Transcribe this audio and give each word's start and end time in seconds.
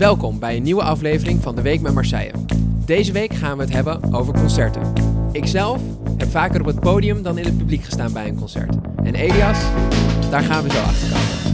Welkom 0.00 0.38
bij 0.38 0.56
een 0.56 0.62
nieuwe 0.62 0.82
aflevering 0.82 1.42
van 1.42 1.54
De 1.54 1.62
Week 1.62 1.80
met 1.80 1.94
Marseille. 1.94 2.32
Deze 2.84 3.12
week 3.12 3.34
gaan 3.34 3.56
we 3.56 3.62
het 3.62 3.72
hebben 3.72 4.14
over 4.14 4.32
concerten. 4.32 4.92
Ikzelf 5.32 5.80
heb 6.16 6.28
vaker 6.28 6.60
op 6.60 6.66
het 6.66 6.80
podium 6.80 7.22
dan 7.22 7.38
in 7.38 7.44
het 7.44 7.58
publiek 7.58 7.84
gestaan 7.84 8.12
bij 8.12 8.28
een 8.28 8.38
concert. 8.38 8.74
En 9.02 9.14
Elias, 9.14 9.58
daar 10.30 10.42
gaan 10.42 10.62
we 10.62 10.70
zo 10.70 10.78
achter 10.78 11.08
komen. 11.08 11.49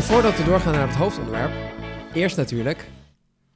Maar 0.00 0.08
voordat 0.08 0.36
we 0.36 0.44
doorgaan 0.44 0.72
naar 0.72 0.88
het 0.88 0.96
hoofdonderwerp, 0.96 1.52
eerst 2.14 2.36
natuurlijk 2.36 2.90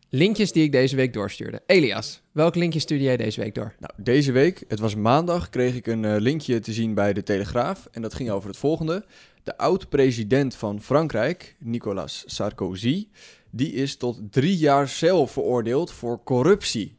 linkjes 0.08 0.52
die 0.52 0.64
ik 0.64 0.72
deze 0.72 0.96
week 0.96 1.12
doorstuurde. 1.12 1.62
Elias, 1.66 2.22
welk 2.32 2.54
linkje 2.54 2.78
stuurde 2.78 3.04
jij 3.04 3.16
deze 3.16 3.40
week 3.40 3.54
door? 3.54 3.74
Nou, 3.78 3.92
deze 3.96 4.32
week, 4.32 4.64
het 4.68 4.78
was 4.78 4.94
maandag, 4.94 5.48
kreeg 5.48 5.74
ik 5.74 5.86
een 5.86 6.04
eh, 6.04 6.14
linkje 6.18 6.60
te 6.60 6.72
zien 6.72 6.94
bij 6.94 7.12
de 7.12 7.22
Telegraaf. 7.22 7.88
En 7.92 8.02
dat 8.02 8.14
ging 8.14 8.30
over 8.30 8.48
het 8.48 8.58
volgende. 8.58 9.04
De 9.42 9.56
oud-president 9.56 10.54
van 10.54 10.82
Frankrijk, 10.82 11.56
Nicolas 11.58 12.22
Sarkozy, 12.26 13.08
die 13.50 13.72
is 13.72 13.96
tot 13.96 14.20
drie 14.30 14.56
jaar 14.56 14.88
cel 14.88 15.26
veroordeeld 15.26 15.92
voor 15.92 16.22
corruptie. 16.24 16.96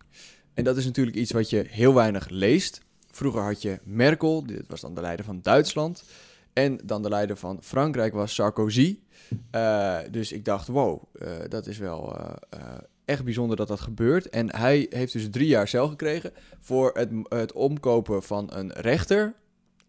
En 0.54 0.64
dat 0.64 0.78
is 0.78 0.86
natuurlijk 0.86 1.18
iets 1.18 1.32
wat 1.32 1.50
je 1.50 1.66
heel 1.70 1.94
weinig 1.94 2.30
leest. 2.30 2.82
Vroeger 3.12 3.42
had 3.42 3.62
je 3.62 3.80
Merkel, 3.84 4.46
dit 4.46 4.64
was 4.68 4.82
dan 4.82 4.96
de 4.96 5.02
leider 5.02 5.26
van 5.26 5.40
Duitsland. 5.42 6.04
En 6.56 6.80
dan 6.84 7.02
de 7.02 7.10
leider 7.10 7.38
van 7.38 7.58
Frankrijk 7.62 8.14
was 8.14 8.34
Sarkozy. 8.34 9.00
Uh, 9.56 9.98
dus 10.12 10.32
ik 10.32 10.46
dacht, 10.46 10.68
wow, 10.68 11.04
uh, 11.14 11.30
dat 11.50 11.68
is 11.68 11.78
wel 11.78 12.16
uh, 12.16 12.60
echt 13.06 13.24
bijzonder 13.24 13.58
dat 13.58 13.68
dat 13.68 13.80
gebeurt. 13.80 14.30
En 14.30 14.56
hij 14.56 14.86
heeft 14.90 15.14
dus 15.14 15.30
drie 15.30 15.48
jaar 15.48 15.68
cel 15.68 15.88
gekregen 15.88 16.32
voor 16.60 16.92
het, 16.94 17.10
het 17.30 17.54
omkopen 17.54 18.24
van 18.24 18.50
een 18.54 18.72
rechter 18.72 19.34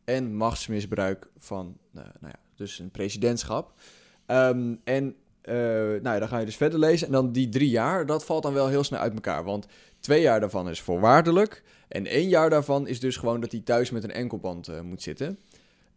en 0.05 0.35
machtsmisbruik 0.35 1.29
van, 1.37 1.77
nou 1.91 2.09
ja, 2.21 2.39
dus 2.55 2.79
een 2.79 2.91
presidentschap. 2.91 3.73
Um, 4.27 4.81
en 4.85 5.15
nou 5.45 6.03
ja, 6.03 6.19
dan 6.19 6.29
ga 6.29 6.39
je 6.39 6.45
dus 6.47 6.57
verder 6.57 6.79
lezen. 6.79 7.07
En 7.07 7.13
dan 7.13 7.33
die 7.33 7.49
drie 7.49 7.71
jaar, 7.71 8.07
dat 8.07 8.25
valt 8.25 8.43
dan 8.43 8.53
wel 8.53 8.69
heel 8.69 8.85
snel 8.85 9.01
uit 9.01 9.15
elkaar. 9.15 9.45
Want 9.45 9.67
twee 10.01 10.21
jaar 10.21 10.41
daarvan 10.41 10.69
is 10.69 10.81
voorwaardelijk. 10.81 11.63
En 11.89 12.07
één 12.07 12.29
jaar 12.29 12.51
daarvan 12.51 12.87
is 12.89 13.01
dus 13.01 13.17
gewoon 13.17 13.41
dat 13.41 13.53
hij 13.53 13.61
thuis 13.61 13.91
met 13.91 14.05
een 14.05 14.13
enkelband 14.13 14.83
moet 14.83 15.03
zitten. 15.03 15.39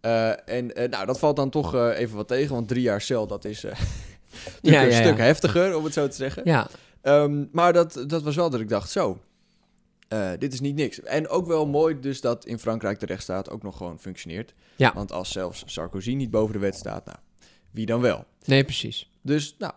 Uh, 0.01 0.49
en 0.49 0.81
uh, 0.81 0.89
nou, 0.89 1.05
dat 1.05 1.19
valt 1.19 1.35
dan 1.35 1.49
toch 1.49 1.75
uh, 1.75 1.99
even 1.99 2.15
wat 2.15 2.27
tegen, 2.27 2.55
want 2.55 2.67
drie 2.67 2.81
jaar 2.81 3.01
cel, 3.01 3.27
dat 3.27 3.45
is 3.45 3.61
ja, 4.61 4.83
een 4.83 4.89
ja, 4.89 5.01
stuk 5.01 5.17
ja. 5.17 5.23
heftiger, 5.23 5.77
om 5.77 5.83
het 5.83 5.93
zo 5.93 6.07
te 6.07 6.15
zeggen. 6.15 6.41
Ja. 6.45 6.67
Um, 7.01 7.49
maar 7.51 7.73
dat, 7.73 8.03
dat 8.07 8.23
was 8.23 8.35
wel 8.35 8.49
dat 8.49 8.59
ik 8.59 8.69
dacht, 8.69 8.89
zo, 8.89 9.19
dit 10.39 10.53
is 10.53 10.59
niet 10.59 10.75
niks. 10.75 11.01
En 11.01 11.27
ook 11.27 11.47
wel 11.47 11.67
mooi 11.67 11.99
dus 11.99 12.21
dat 12.21 12.45
in 12.45 12.59
Frankrijk 12.59 12.99
de 12.99 13.05
rechtsstaat 13.05 13.49
ook 13.49 13.63
nog 13.63 13.77
gewoon 13.77 13.99
functioneert. 13.99 14.53
Ja. 14.75 14.93
Want 14.93 15.11
als 15.11 15.31
zelfs 15.31 15.63
Sarkozy 15.65 16.13
niet 16.13 16.31
boven 16.31 16.53
de 16.53 16.59
wet 16.59 16.75
staat, 16.75 17.05
nou, 17.05 17.17
wie 17.71 17.85
dan 17.85 18.01
wel? 18.01 18.25
Nee, 18.45 18.63
precies. 18.63 19.09
Dus, 19.21 19.55
nou, 19.57 19.73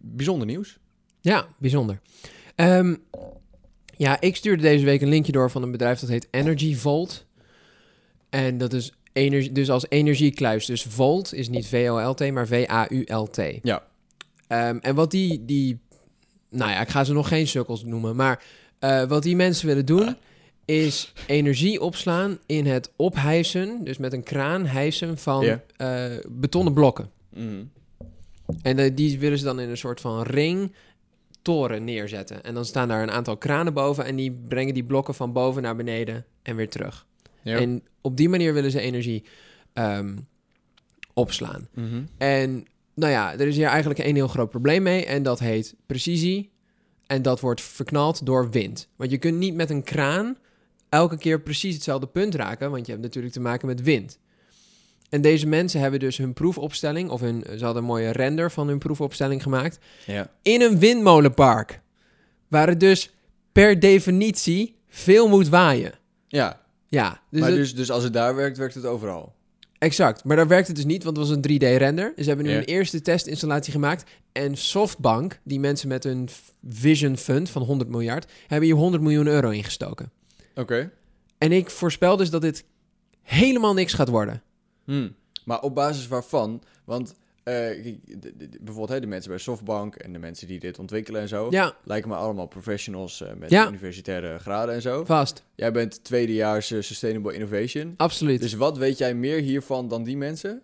bijzonder 0.00 0.46
nieuws. 0.46 0.78
Ja, 1.20 1.46
bijzonder. 1.58 2.00
Um, 2.56 3.04
ja, 3.96 4.20
ik 4.20 4.36
stuurde 4.36 4.62
deze 4.62 4.84
week 4.84 5.00
een 5.00 5.08
linkje 5.08 5.32
door 5.32 5.50
van 5.50 5.62
een 5.62 5.70
bedrijf 5.70 6.00
dat 6.00 6.08
heet 6.08 6.28
Energy 6.30 6.74
Volt. 6.74 7.26
En 8.30 8.58
dat 8.58 8.72
is 8.72 8.92
Energie, 9.12 9.52
dus 9.52 9.70
als 9.70 9.86
energiekluis. 9.88 10.66
Dus 10.66 10.82
Volt 10.82 11.34
is 11.34 11.48
niet 11.48 11.66
V-O-L-T, 11.66 12.32
maar 12.32 12.46
V-A-U-L-T. 12.46 13.42
Ja. 13.62 13.82
Um, 14.48 14.78
en 14.78 14.94
wat 14.94 15.10
die, 15.10 15.44
die... 15.44 15.80
Nou 16.50 16.70
ja, 16.70 16.80
ik 16.80 16.88
ga 16.88 17.04
ze 17.04 17.12
nog 17.12 17.28
geen 17.28 17.46
sukkels 17.46 17.84
noemen. 17.84 18.16
Maar 18.16 18.44
uh, 18.80 19.04
wat 19.04 19.22
die 19.22 19.36
mensen 19.36 19.66
willen 19.66 19.86
doen... 19.86 20.16
is 20.64 21.12
energie 21.26 21.80
opslaan 21.80 22.38
in 22.46 22.66
het 22.66 22.92
ophijsen... 22.96 23.84
dus 23.84 23.98
met 23.98 24.12
een 24.12 24.22
kraan 24.22 24.66
hijsen 24.66 25.18
van 25.18 25.44
yeah. 25.44 26.12
uh, 26.12 26.18
betonnen 26.28 26.72
blokken. 26.72 27.10
Mm. 27.34 27.70
En 28.62 28.78
uh, 28.78 28.90
die 28.94 29.18
willen 29.18 29.38
ze 29.38 29.44
dan 29.44 29.60
in 29.60 29.68
een 29.68 29.76
soort 29.76 30.00
van 30.00 30.22
ring 30.22 30.72
toren 31.42 31.84
neerzetten. 31.84 32.44
En 32.44 32.54
dan 32.54 32.64
staan 32.64 32.88
daar 32.88 33.02
een 33.02 33.10
aantal 33.10 33.36
kranen 33.36 33.74
boven... 33.74 34.04
en 34.04 34.16
die 34.16 34.32
brengen 34.48 34.74
die 34.74 34.84
blokken 34.84 35.14
van 35.14 35.32
boven 35.32 35.62
naar 35.62 35.76
beneden 35.76 36.24
en 36.42 36.56
weer 36.56 36.68
terug. 36.68 37.06
Ja. 37.42 37.58
En 37.58 37.82
op 38.00 38.16
die 38.16 38.28
manier 38.28 38.54
willen 38.54 38.70
ze 38.70 38.80
energie 38.80 39.24
um, 39.74 40.26
opslaan. 41.14 41.68
Mm 41.74 41.88
-hmm. 41.88 42.08
En 42.18 42.66
nou 42.94 43.12
ja, 43.12 43.32
er 43.32 43.46
is 43.46 43.56
hier 43.56 43.66
eigenlijk 43.66 44.00
een 44.00 44.14
heel 44.14 44.28
groot 44.28 44.50
probleem 44.50 44.82
mee. 44.82 45.06
En 45.06 45.22
dat 45.22 45.38
heet 45.38 45.74
precisie. 45.86 46.50
En 47.06 47.22
dat 47.22 47.40
wordt 47.40 47.60
verknald 47.60 48.26
door 48.26 48.50
wind. 48.50 48.88
Want 48.96 49.10
je 49.10 49.18
kunt 49.18 49.38
niet 49.38 49.54
met 49.54 49.70
een 49.70 49.82
kraan 49.82 50.36
elke 50.88 51.18
keer 51.18 51.40
precies 51.40 51.74
hetzelfde 51.74 52.06
punt 52.06 52.34
raken. 52.34 52.70
Want 52.70 52.86
je 52.86 52.92
hebt 52.92 53.04
natuurlijk 53.04 53.34
te 53.34 53.40
maken 53.40 53.66
met 53.66 53.82
wind. 53.82 54.18
En 55.12 55.20
deze 55.20 55.46
mensen 55.46 55.80
hebben 55.80 56.00
dus 56.00 56.16
hun 56.16 56.32
proefopstelling, 56.32 57.10
of 57.10 57.20
hun, 57.20 57.44
ze 57.56 57.64
hadden 57.64 57.82
een 57.82 57.88
mooie 57.88 58.10
render 58.10 58.50
van 58.50 58.68
hun 58.68 58.78
proefopstelling 58.78 59.42
gemaakt, 59.42 59.78
ja. 60.06 60.30
in 60.42 60.62
een 60.62 60.78
windmolenpark. 60.78 61.80
Waar 62.48 62.68
het 62.68 62.80
dus 62.80 63.10
per 63.52 63.80
definitie 63.80 64.76
veel 64.88 65.28
moet 65.28 65.48
waaien. 65.48 65.92
Ja, 66.28 66.61
ja, 66.92 67.20
dus, 67.30 67.40
maar 67.40 67.50
dus, 67.50 67.74
dus 67.74 67.90
als 67.90 68.02
het 68.02 68.12
daar 68.12 68.34
werkt, 68.34 68.58
werkt 68.58 68.74
het 68.74 68.84
overal? 68.84 69.34
Exact, 69.78 70.24
maar 70.24 70.36
daar 70.36 70.48
werkt 70.48 70.66
het 70.66 70.76
dus 70.76 70.84
niet, 70.84 71.04
want 71.04 71.16
het 71.16 71.26
was 71.26 71.36
een 71.36 71.42
3D-render. 71.50 72.12
Dus 72.14 72.24
ze 72.24 72.28
hebben 72.28 72.46
nu 72.46 72.52
yeah. 72.52 72.62
een 72.62 72.68
eerste 72.68 73.00
testinstallatie 73.00 73.72
gemaakt. 73.72 74.10
En 74.32 74.56
Softbank, 74.56 75.40
die 75.42 75.60
mensen 75.60 75.88
met 75.88 76.04
een 76.04 76.28
Vision 76.68 77.16
Fund 77.16 77.50
van 77.50 77.62
100 77.62 77.90
miljard, 77.90 78.30
hebben 78.46 78.68
hier 78.68 78.76
100 78.76 79.02
miljoen 79.02 79.26
euro 79.26 79.50
ingestoken. 79.50 80.10
Oké. 80.50 80.60
Okay. 80.60 80.90
En 81.38 81.52
ik 81.52 81.70
voorspel 81.70 82.16
dus 82.16 82.30
dat 82.30 82.40
dit 82.40 82.64
helemaal 83.22 83.74
niks 83.74 83.92
gaat 83.92 84.08
worden. 84.08 84.42
Hmm. 84.84 85.14
Maar 85.44 85.60
op 85.60 85.74
basis 85.74 86.08
waarvan? 86.08 86.62
Want 86.84 87.14
uh, 87.44 87.94
bijvoorbeeld 88.60 88.88
hè, 88.88 89.00
de 89.00 89.06
mensen 89.06 89.30
bij 89.30 89.38
Softbank 89.38 89.94
en 89.94 90.12
de 90.12 90.18
mensen 90.18 90.46
die 90.46 90.60
dit 90.60 90.78
ontwikkelen 90.78 91.20
en 91.20 91.28
zo, 91.28 91.46
ja. 91.50 91.76
lijken 91.84 92.08
me 92.08 92.16
allemaal 92.16 92.46
professionals 92.46 93.20
uh, 93.20 93.28
met 93.38 93.50
ja. 93.50 93.68
universitaire 93.68 94.38
graden 94.38 94.74
en 94.74 94.82
zo. 94.82 95.04
Vast. 95.04 95.44
Jij 95.54 95.72
bent 95.72 96.04
tweedejaars 96.04 96.70
uh, 96.70 96.82
Sustainable 96.82 97.34
Innovation. 97.34 97.94
Absoluut. 97.96 98.40
Dus 98.40 98.54
wat 98.54 98.78
weet 98.78 98.98
jij 98.98 99.14
meer 99.14 99.40
hiervan 99.40 99.88
dan 99.88 100.02
die 100.02 100.16
mensen? 100.16 100.62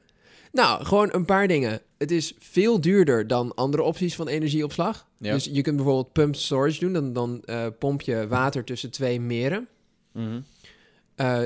Nou, 0.53 0.85
gewoon 0.85 1.09
een 1.13 1.25
paar 1.25 1.49
dingen. 1.49 1.81
Het 1.99 2.11
is 2.11 2.35
veel 2.39 2.81
duurder 2.81 3.27
dan 3.27 3.55
andere 3.55 3.83
opties 3.83 4.15
van 4.15 4.29
energieopslag. 4.29 5.07
Ja. 5.19 5.33
Dus 5.33 5.45
je 5.45 5.63
kunt 5.63 5.77
bijvoorbeeld 5.77 6.13
pump 6.13 6.37
storage 6.37 6.81
doen. 6.81 6.93
Dan, 6.93 7.13
dan 7.13 7.45
pomp 7.79 8.01
je 8.01 8.29
water 8.29 8.65
tussen 8.65 8.91
twee 8.91 9.21
meren. 9.21 9.69
Mm 10.13 10.27
-hmm. 10.27 10.45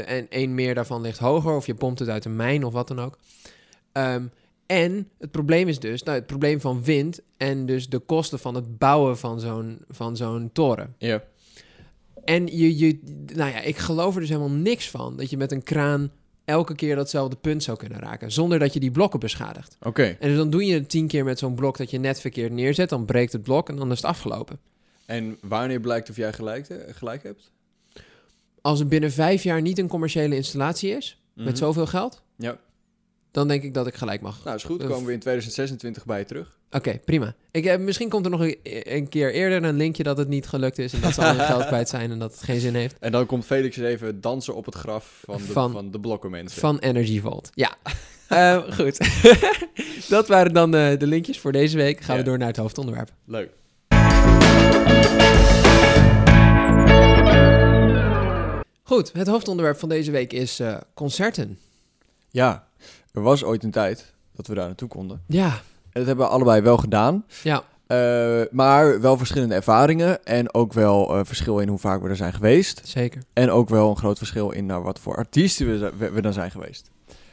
en 0.01 0.27
één 0.31 0.55
meer 0.55 0.75
daarvan 0.75 1.01
ligt 1.01 1.19
hoger, 1.19 1.57
of 1.57 1.67
je 1.67 1.75
pompt 1.75 1.99
het 1.99 2.09
uit 2.09 2.25
een 2.25 2.37
mijn 2.37 2.65
of 2.65 2.73
wat 2.73 2.89
dan 2.89 3.01
ook. 3.01 3.19
Um, 3.93 4.31
en 4.67 5.09
het 5.19 5.31
probleem 5.31 5.69
is 5.69 5.79
dus, 5.79 6.03
nou, 6.03 6.17
het 6.17 6.27
probleem 6.27 6.61
van 6.61 6.83
wind 6.83 7.21
en 7.37 7.67
dus 7.67 7.89
de 7.89 7.99
kosten 7.99 8.39
van 8.39 8.55
het 8.55 8.79
bouwen 8.79 9.19
van 9.19 9.41
zo'n, 9.41 9.79
van 9.89 10.17
zo'n 10.17 10.51
toren. 10.53 10.95
Ja. 10.99 11.23
En 12.25 12.47
je, 12.47 12.79
je, 12.79 13.01
nou 13.35 13.51
ja, 13.51 13.61
ik 13.61 13.77
geloof 13.77 14.15
er 14.15 14.21
dus 14.21 14.29
helemaal 14.29 14.51
niks 14.51 14.91
van 14.91 15.17
dat 15.17 15.31
je 15.31 15.37
met 15.37 15.53
een 15.53 15.63
kraan 15.63 16.11
elke 16.45 16.75
keer 16.75 16.97
datzelfde 16.97 17.37
punt 17.37 17.63
zou 17.63 17.77
kunnen 17.77 17.99
raken, 17.99 18.33
zonder 18.33 18.59
dat 18.59 18.73
je 18.73 18.81
die 18.81 18.91
blokken 18.91 19.21
beschadigt. 19.21 19.77
Oké. 19.79 19.89
Okay. 19.89 20.17
En 20.21 20.29
dus 20.29 20.37
dan 20.37 20.51
doe 20.51 20.65
je 20.67 20.75
het 20.75 20.89
tien 20.89 21.07
keer 21.07 21.25
met 21.25 21.39
zo'n 21.39 21.55
blok 21.55 21.77
dat 21.77 21.91
je 21.91 21.99
net 21.99 22.21
verkeerd 22.21 22.53
neerzet, 22.53 22.89
dan 22.89 23.05
breekt 23.05 23.33
het 23.33 23.43
blok 23.43 23.69
en 23.69 23.77
dan 23.77 23.91
is 23.91 23.97
het 23.97 24.07
afgelopen. 24.07 24.59
En 25.07 25.39
wanneer 25.41 25.81
blijkt 25.81 26.11
of 26.11 26.17
jij 26.17 26.33
gelijk, 26.33 26.67
gelijk 26.89 27.23
hebt? 27.23 27.51
Als 28.61 28.81
er 28.81 28.87
binnen 28.89 29.13
vijf 29.13 29.43
jaar 29.43 29.61
niet 29.61 29.79
een 29.79 29.89
commerciële 29.89 30.37
installatie 30.37 30.91
is, 30.91 31.23
met 31.35 31.59
zoveel 31.59 31.87
geld, 31.87 32.23
ja 32.37 32.59
dan 33.33 33.49
denk 33.49 33.63
ik 33.63 33.75
dat 33.75 33.87
ik 33.87 33.95
gelijk 33.95 34.21
mag. 34.21 34.45
Nou, 34.45 34.57
is 34.57 34.65
goed. 34.65 34.79
Komen 34.85 35.07
we 35.07 35.13
in 35.13 35.19
2026 35.19 36.05
bij 36.05 36.19
je 36.19 36.25
terug. 36.25 36.57
Oké, 36.67 36.77
okay, 36.77 37.01
prima. 37.05 37.35
Ik, 37.51 37.65
eh, 37.65 37.79
misschien 37.79 38.09
komt 38.09 38.25
er 38.25 38.31
nog 38.31 38.41
een, 38.41 38.57
een, 38.63 39.09
keer 39.09 39.33
eerder 39.33 39.65
een 39.65 39.77
linkje 39.77 40.03
dat 40.03 40.19
het 40.19 40.29
niet 40.29 40.47
gelukt 40.47 40.79
is... 40.79 40.93
en 40.93 41.01
dat 41.01 41.15
ze 41.15 41.21
al 41.21 41.37
hun 41.37 41.45
geld 41.45 41.67
kwijt 41.73 41.89
zijn 41.89 42.11
en 42.11 42.19
dat 42.19 42.33
het 42.33 42.43
geen 42.43 42.61
zin 42.61 42.75
heeft. 42.75 42.97
En 43.01 43.13
dan 43.13 43.27
komt 43.27 43.45
Felix 43.45 43.77
even 43.77 44.21
dansen 44.21 44.55
op 44.55 44.65
het 44.65 44.75
graf 44.75 45.23
van 45.25 45.37
de, 45.37 45.43
van, 45.43 45.73
van 45.73 45.91
de 45.91 46.01
blokkenmensen. 46.01 46.61
Van 46.61 46.79
Energy 46.79 47.21
Vault, 47.21 47.51
ja. 47.55 47.75
uh, 48.29 48.73
goed. 48.79 48.99
dat 50.09 50.29
waren 50.29 50.55
dan 50.55 50.75
uh, 50.75 50.99
de 50.99 51.07
linkjes 51.07 51.41
voor 51.41 51.53
deze 51.53 51.77
week. 51.77 52.01
Gaan 52.01 52.17
we 52.17 52.23
door 52.23 52.39
naar 52.39 52.49
het 52.49 52.57
hoofdonderwerp. 52.57 53.11
Leuk. 53.25 53.51
Goed, 58.83 59.13
het 59.13 59.27
hoofdonderwerp 59.27 59.79
van 59.79 59.89
deze 59.89 60.11
week 60.11 60.33
is 60.33 60.61
uh, 60.61 60.77
concerten. 60.95 61.59
Ja, 62.31 62.69
er 63.13 63.23
was 63.23 63.45
ooit 63.45 63.65
een 63.65 63.71
tijd 63.71 64.15
dat 64.35 64.47
we 64.47 64.55
daar 64.55 64.67
naartoe 64.67 64.89
konden. 64.89 65.23
Ja. 65.27 65.49
En 65.49 66.01
dat 66.01 66.07
hebben 66.07 66.27
we 66.27 66.33
allebei 66.33 66.61
wel 66.61 66.77
gedaan. 66.77 67.25
Ja. 67.43 67.65
Eh, 67.87 68.43
maar 68.51 69.01
wel 69.01 69.17
verschillende 69.17 69.55
ervaringen 69.55 70.25
en 70.25 70.55
ook 70.55 70.73
wel 70.73 71.17
eh, 71.17 71.25
verschil 71.25 71.59
in 71.59 71.69
hoe 71.69 71.79
vaak 71.79 72.03
we 72.03 72.09
er 72.09 72.17
zijn 72.17 72.33
geweest. 72.33 72.81
Zeker. 72.85 73.23
En 73.33 73.51
ook 73.51 73.69
wel 73.69 73.91
een 73.91 73.97
groot 73.97 74.19
verschil 74.19 74.51
in 74.51 74.67
nou, 74.67 74.83
wat 74.83 74.99
voor 74.99 75.17
artiesten 75.17 75.67
we, 75.67 75.93
we, 75.99 76.11
we 76.11 76.23
dan 76.23 76.33
zijn 76.33 76.51
geweest. 76.51 76.91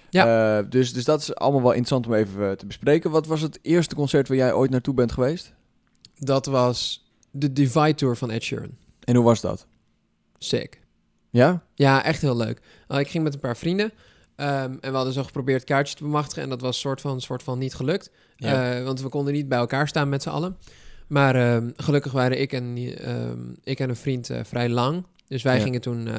Ja. 0.09 0.61
dus, 0.61 0.93
dus 0.93 1.05
dat 1.05 1.21
is 1.21 1.35
allemaal 1.35 1.61
wel 1.61 1.71
interessant 1.71 2.07
om 2.07 2.13
even 2.13 2.49
eh, 2.49 2.55
te 2.55 2.65
bespreken. 2.65 3.11
Wat 3.11 3.27
was 3.27 3.41
het 3.41 3.59
eerste 3.61 3.95
concert 3.95 4.27
waar 4.27 4.37
jij 4.37 4.53
ooit 4.53 4.71
naartoe 4.71 4.93
bent 4.93 5.11
geweest? 5.11 5.53
Dat 6.15 6.45
was 6.45 7.09
de 7.31 7.53
Divide 7.53 7.95
Tour 7.95 8.15
van 8.15 8.31
Ed 8.31 8.43
Sheeran. 8.43 8.77
En 9.03 9.15
hoe 9.15 9.25
was 9.25 9.41
dat? 9.41 9.65
Sick. 10.37 10.79
Ja? 11.29 11.63
Ja, 11.73 12.03
echt 12.03 12.21
heel 12.21 12.37
leuk. 12.37 12.61
Ik 12.87 13.07
ging 13.07 13.23
met 13.23 13.33
een 13.33 13.39
paar 13.39 13.57
vrienden. 13.57 13.91
Ehm, 14.39 14.73
en 14.81 14.89
we 14.91 14.95
hadden 14.95 15.13
zo 15.13 15.23
geprobeerd 15.23 15.63
kaartjes 15.63 15.95
te 15.95 16.03
bemachtigen. 16.03 16.43
En 16.43 16.49
dat 16.49 16.61
was 16.61 16.79
soort 16.79 17.01
van, 17.01 17.21
soort 17.21 17.43
van 17.43 17.59
niet 17.59 17.73
gelukt. 17.73 18.11
Ja. 18.35 18.77
Eh, 18.77 18.83
want 18.83 19.01
we 19.01 19.09
konden 19.09 19.33
niet 19.33 19.47
bij 19.47 19.57
elkaar 19.57 19.87
staan 19.87 20.09
met 20.09 20.21
z'n 20.23 20.29
allen. 20.29 20.57
Maar 21.07 21.35
ehm, 21.35 21.69
gelukkig 21.75 22.11
waren 22.11 22.39
ik 22.41 22.53
en, 22.53 22.77
ehm, 22.97 23.39
ik 23.63 23.79
en 23.79 23.89
een 23.89 23.95
vriend 23.95 24.29
eh, 24.29 24.39
vrij 24.43 24.69
lang. 24.69 25.05
Dus 25.27 25.43
wij 25.43 25.55
Ja. 25.57 25.61
gingen 25.63 25.81
toen... 25.81 26.09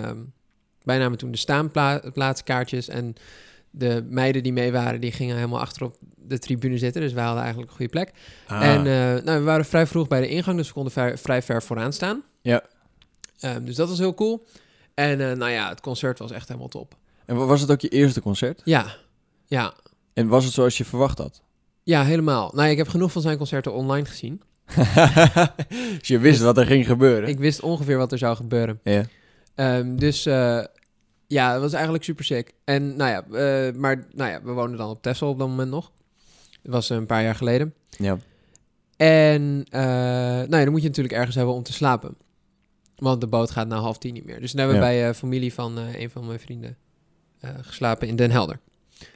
wij 0.83 0.99
namen 0.99 1.19
toen 1.19 1.31
de 1.31 1.37
staanplaatskaartjes. 1.39 2.89
En 2.89 3.15
de 3.71 4.07
meiden 4.09 4.43
die 4.43 4.53
mee 4.53 4.73
waren, 4.73 5.01
die 5.01 5.13
gingen 5.13 5.37
helemaal 5.37 5.61
achter 5.61 5.85
op 5.85 5.97
de 6.17 6.39
tribune 6.39 6.79
zitten. 6.79 7.01
Dus 7.03 7.13
wij 7.13 7.25
hadden 7.25 7.43
eigenlijk 7.43 7.71
een 7.71 7.77
goede 7.77 7.93
plek. 7.93 8.13
Ah. 8.47 8.63
En 8.63 8.79
eh, 8.79 9.25
nou, 9.25 9.39
we 9.39 9.45
waren 9.45 9.65
vrij 9.65 9.87
vroeg 9.87 10.09
bij 10.09 10.21
de 10.21 10.29
ingang, 10.29 10.57
dus 10.57 10.67
we 10.67 10.73
konden 10.75 10.93
vrij, 10.93 11.19
vrij 11.19 11.43
ver 11.43 11.63
vooraan 11.63 11.93
staan. 11.93 12.23
Ja. 12.43 12.63
Dus 13.63 13.75
dat 13.77 13.89
was 13.89 13.99
heel 13.99 14.15
cool. 14.15 14.47
En 14.95 15.19
nou 15.19 15.51
ja, 15.51 15.69
het 15.69 15.81
concert 15.81 16.19
was 16.19 16.31
echt 16.31 16.49
helemaal 16.49 16.69
top. 16.69 16.97
En 17.31 17.37
wa- 17.37 17.45
was 17.45 17.61
het 17.61 17.71
ook 17.71 17.81
je 17.81 17.89
eerste 17.89 18.21
concert? 18.21 18.61
Ja, 18.65 18.97
ja, 19.47 19.75
En 20.13 20.29
was 20.29 20.45
het 20.45 20.53
zoals 20.53 20.79
je 20.79 20.85
verwacht 20.85 21.19
had? 21.19 21.43
ja, 21.83 22.05
helemaal. 22.05 22.51
Nou, 22.55 22.69
ik 22.69 22.77
heb 22.77 22.89
genoeg 22.89 23.13
van 23.13 23.23
zijn 23.23 23.37
concerten 23.37 23.73
online 23.73 24.07
gezien. 24.07 24.43
dus 25.99 26.09
je 26.09 26.19
wist 26.19 26.41
wat 26.41 26.59
er 26.59 26.67
ging 26.67 26.87
gebeuren? 26.87 27.29
Ik 27.29 27.39
wist 27.39 27.61
ongeveer 27.61 27.97
wat 27.97 28.13
er 28.13 28.19
zou 28.19 28.37
gebeuren. 28.37 28.81
Ja. 28.85 29.05
Ehm, 29.55 29.97
dus 29.97 30.27
eh, 30.27 30.65
ja, 31.27 31.53
het 31.53 31.61
was 31.61 31.73
eigenlijk 31.73 32.05
super 32.05 32.25
sick. 32.25 32.53
En 32.65 32.97
nou 32.97 33.11
ja, 33.11 33.23
eh, 33.39 33.75
maar 33.75 34.07
nou 34.13 34.31
ja, 34.31 34.43
we 34.43 34.53
woonden 34.53 34.79
dan 34.79 34.89
op 34.91 35.03
Texel 35.03 35.29
op 35.29 35.39
dat 35.39 35.49
moment 35.49 35.71
nog. 35.71 35.91
Dat 36.63 36.73
was 36.73 36.89
een 36.89 37.07
paar 37.07 37.23
jaar 37.23 37.35
geleden. 37.35 37.75
Ja. 37.91 38.19
En 38.97 39.65
eh, 39.71 39.81
nou 39.83 40.57
ja, 40.57 40.63
dan 40.65 40.71
moet 40.71 40.83
je 40.83 40.89
natuurlijk 40.89 41.15
ergens 41.15 41.37
hebben 41.37 41.55
om 41.55 41.63
te 41.63 41.73
slapen. 41.73 42.17
Want 42.97 43.21
de 43.21 43.27
boot 43.27 43.51
gaat 43.51 43.67
na 43.69 43.77
half 43.77 43.99
tien 43.99 44.15
niet 44.15 44.25
meer. 44.25 44.41
Dus 44.41 44.51
toen 44.51 44.61
hebben 44.61 44.79
we 44.81 44.85
Ja. 44.87 44.91
bij 44.91 45.15
familie 45.15 45.55
van 45.55 45.77
een 45.77 46.11
van 46.11 46.27
mijn 46.27 46.41
vrienden 46.41 46.77
eh, 47.41 47.51
geslapen 47.61 48.09
in 48.09 48.17
Den 48.17 48.31
Helder. 48.31 48.59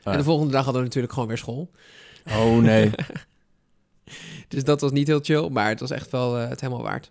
Ah. 0.03 0.13
En 0.13 0.19
de 0.19 0.25
volgende 0.25 0.53
dag 0.53 0.65
hadden 0.65 0.81
we 0.83 0.87
natuurlijk 0.89 1.13
gewoon 1.13 1.29
weer 1.29 1.39
school. 1.39 1.71
Oh 2.31 2.57
nee. 2.59 2.91
Dus 4.49 4.65
dat 4.65 4.81
was 4.81 4.91
niet 4.91 5.07
heel 5.07 5.21
chill, 5.23 5.49
maar 5.49 5.69
het 5.69 5.81
was 5.81 5.91
echt 5.91 6.11
wel 6.11 6.39
eh, 6.39 6.49
het 6.49 6.61
helemaal 6.61 6.83
waard. 6.83 7.11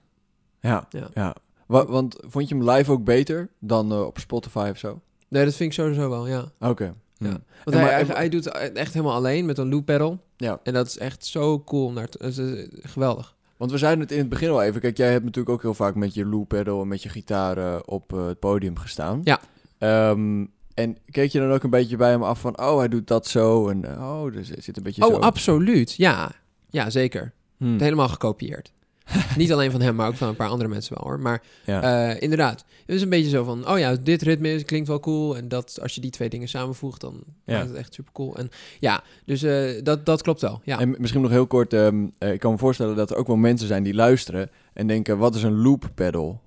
ja, 0.59 0.87
Ja. 0.89 1.07
ja. 1.13 1.35
Wa- 1.65 1.85
want 1.85 2.15
vond 2.21 2.49
je 2.49 2.55
hem 2.55 2.69
live 2.69 2.91
ook 2.91 3.03
beter 3.03 3.49
dan 3.59 3.91
eh, 3.91 4.05
op 4.05 4.19
Spotify 4.19 4.67
of 4.71 4.77
zo? 4.77 5.01
Nee, 5.27 5.45
dat 5.45 5.55
vind 5.55 5.69
ik 5.69 5.75
sowieso 5.79 6.09
wel, 6.09 6.27
ja. 6.27 6.51
Oké. 6.59 6.93
Ja. 7.17 7.27
Hm. 7.29 7.37
Want 7.63 7.75
hij, 7.77 7.81
maar- 7.85 7.91
hij, 7.93 8.03
hij 8.15 8.29
doet 8.29 8.43
het 8.45 8.73
echt 8.73 8.93
helemaal 8.93 9.15
alleen 9.15 9.45
met 9.45 9.57
een 9.57 9.69
loop 9.69 9.85
pedal. 9.85 10.19
Ja. 10.37 10.59
En 10.63 10.73
dat 10.73 10.87
is 10.87 10.97
echt 10.97 11.25
zo 11.25 11.63
cool 11.63 11.85
om 11.85 11.93
naar 11.93 12.09
te... 12.09 12.17
dat 12.17 12.37
is, 12.37 12.67
geweldig. 12.91 13.35
Want 13.57 13.71
we 13.71 13.77
zeiden 13.77 14.01
het 14.03 14.11
in 14.11 14.17
het 14.19 14.29
begin 14.29 14.49
al 14.49 14.61
even. 14.63 14.81
Kijk, 14.81 14.97
jij 14.97 15.11
hebt 15.11 15.23
natuurlijk 15.25 15.55
ook 15.55 15.61
heel 15.61 15.73
vaak 15.73 15.95
met 15.95 16.13
je 16.13 16.25
loop 16.25 16.47
pedal 16.47 16.81
en 16.81 16.87
met 16.87 17.03
je 17.03 17.09
gitaar 17.09 17.81
op 17.81 18.11
het 18.11 18.39
podium 18.39 18.77
gestaan. 18.77 19.21
Ja. 19.23 19.39
Ehm, 19.77 20.45
en 20.73 20.97
keek 21.11 21.31
je 21.31 21.39
dan 21.39 21.51
ook 21.51 21.63
een 21.63 21.69
beetje 21.69 21.97
bij 21.97 22.09
hem 22.09 22.23
af 22.23 22.39
van, 22.39 22.59
oh, 22.59 22.77
hij 22.77 22.87
doet 22.87 23.07
dat 23.07 23.27
zo 23.27 23.69
en 23.69 23.85
oh, 23.85 24.31
dus 24.33 24.49
het 24.49 24.63
zit 24.63 24.77
een 24.77 24.83
beetje 24.83 25.05
Oh, 25.07 25.13
zo. 25.13 25.19
absoluut. 25.19 25.93
Ja, 25.93 26.31
ja 26.69 26.89
zeker. 26.89 27.33
Hm. 27.57 27.77
Helemaal 27.79 28.09
gekopieerd. 28.09 28.71
Niet 29.37 29.51
alleen 29.53 29.71
van 29.71 29.81
hem, 29.81 29.95
maar 29.95 30.07
ook 30.07 30.15
van 30.15 30.27
een 30.27 30.35
paar 30.35 30.49
andere 30.49 30.69
mensen 30.69 30.95
wel 30.95 31.03
hoor. 31.07 31.19
Maar 31.19 31.41
Ja. 31.65 32.09
eh, 32.11 32.21
inderdaad, 32.21 32.65
het 32.85 32.95
is 32.95 33.01
een 33.01 33.09
beetje 33.09 33.29
zo 33.29 33.43
van... 33.43 33.69
Oh 33.69 33.79
ja, 33.79 33.95
dit 33.95 34.21
ritme 34.21 34.53
is- 34.53 34.65
klinkt 34.65 34.87
wel 34.87 34.99
cool. 34.99 35.37
En 35.37 35.47
dat, 35.47 35.79
als 35.81 35.95
je 35.95 36.01
die 36.01 36.11
twee 36.11 36.29
dingen 36.29 36.47
samenvoegt, 36.47 37.01
dan 37.01 37.23
Ja. 37.45 37.53
maakt 37.57 37.67
het 37.69 37.77
echt 37.77 37.93
super 37.93 38.11
cool. 38.13 38.35
En 38.37 38.49
ja, 38.79 39.03
dus 39.25 39.43
eh, 39.43 39.83
dat, 39.83 40.05
dat 40.05 40.21
klopt 40.21 40.41
wel. 40.41 40.61
Ja. 40.63 40.79
En 40.79 40.95
misschien 40.97 41.21
nog 41.21 41.31
heel 41.31 41.47
kort, 41.47 41.73
ehm, 41.73 42.07
eh, 42.17 42.31
ik 42.33 42.39
kan 42.39 42.51
me 42.51 42.57
voorstellen 42.57 42.95
dat 42.95 43.09
er 43.11 43.15
ook 43.17 43.27
wel 43.27 43.35
mensen 43.35 43.67
zijn 43.67 43.83
die 43.83 43.93
luisteren 43.93 44.49
en 44.73 44.87
denken, 44.87 45.17
wat 45.17 45.35
is 45.35 45.43
een 45.43 45.61
loop 45.61 45.89
pedal? 45.95 46.41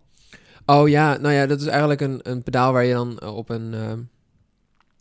Oh 0.66 0.88
ja, 0.88 1.16
nou 1.16 1.34
ja, 1.34 1.46
dat 1.46 1.60
is 1.60 1.66
eigenlijk 1.66 2.00
een, 2.00 2.20
een 2.22 2.42
pedaal 2.42 2.72
waar 2.72 2.84
je 2.84 2.92
dan 2.92 3.22
op 3.26 3.48
een, 3.48 3.74
eh, 3.74 3.92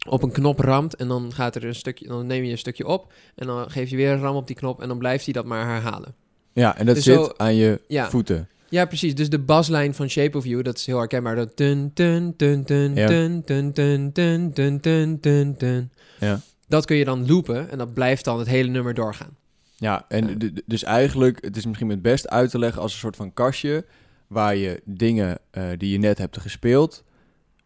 op 0.06 0.24
een 0.24 0.32
knop 0.32 0.60
ramt. 0.60 0.96
En 0.96 1.08
dan 1.08 1.34
gaat 1.34 1.56
er 1.56 1.66
een 1.66 1.76
stukje, 1.76 2.08
dan 2.08 2.26
neem 2.28 2.44
je 2.44 2.52
een 2.52 2.58
stukje 2.58 2.88
op. 2.88 3.14
En 3.36 3.48
dan 3.48 3.70
geef 3.72 3.90
je 3.90 3.96
weer 3.96 4.12
een 4.12 4.20
ram 4.20 4.36
op 4.36 4.48
die 4.48 4.56
knop. 4.56 4.82
En 4.82 4.88
dan 4.88 4.98
blijft 4.98 5.24
hij 5.26 5.34
dat 5.34 5.46
maar 5.46 5.66
herhalen. 5.66 6.16
Ja, 6.54 6.78
en 6.78 6.86
dat 6.86 6.96
Dus 6.96 7.04
zit 7.04 7.14
zo- 7.16 7.34
aan 7.38 7.56
je 7.56 7.82
Ja. 7.88 8.10
voeten. 8.10 8.50
Ja, 8.70 8.86
precies. 8.86 9.16
Dus 9.16 9.30
de 9.30 9.40
baslijn 9.40 9.94
van 9.94 10.10
Shape 10.10 10.38
of 10.38 10.46
You, 10.46 10.62
dat 10.64 10.78
is 10.78 10.86
heel 10.86 10.98
herkenbaar. 10.98 11.36
Dat 11.36 11.58
dun, 11.58 11.92
dun, 11.94 12.34
dun, 12.38 12.64
dun, 12.64 12.94
dun, 12.94 13.42
dun, 13.44 13.72
dun, 14.14 14.52
dun, 14.54 14.80
dun, 14.82 15.18
dun, 15.22 15.56
dun. 15.58 15.92
Ja. 16.20 16.40
Dat 16.68 16.86
kun 16.86 16.96
je 16.96 17.06
dan 17.06 17.28
loopen 17.28 17.70
en 17.70 17.78
dat 17.78 17.94
blijft 17.94 18.24
dan 18.26 18.40
het 18.40 18.48
hele 18.48 18.70
nummer 18.70 18.94
doorgaan. 18.94 19.38
Ja, 19.78 20.06
en 20.08 20.28
Ja. 20.40 20.50
dus 20.66 20.84
eigenlijk, 20.84 21.44
het 21.44 21.58
is 21.58 21.66
misschien 21.66 21.90
het 21.90 22.02
best 22.02 22.28
uit 22.30 22.50
te 22.50 22.60
leggen 22.60 22.82
als 22.82 22.94
een 22.94 23.00
soort 23.00 23.16
van 23.16 23.34
kastje 23.34 23.86
waar 24.28 24.56
je 24.56 24.82
dingen 24.86 25.38
eh, 25.52 25.64
die 25.78 25.92
je 25.92 25.98
net 25.98 26.18
hebt 26.18 26.38
gespeeld 26.42 27.04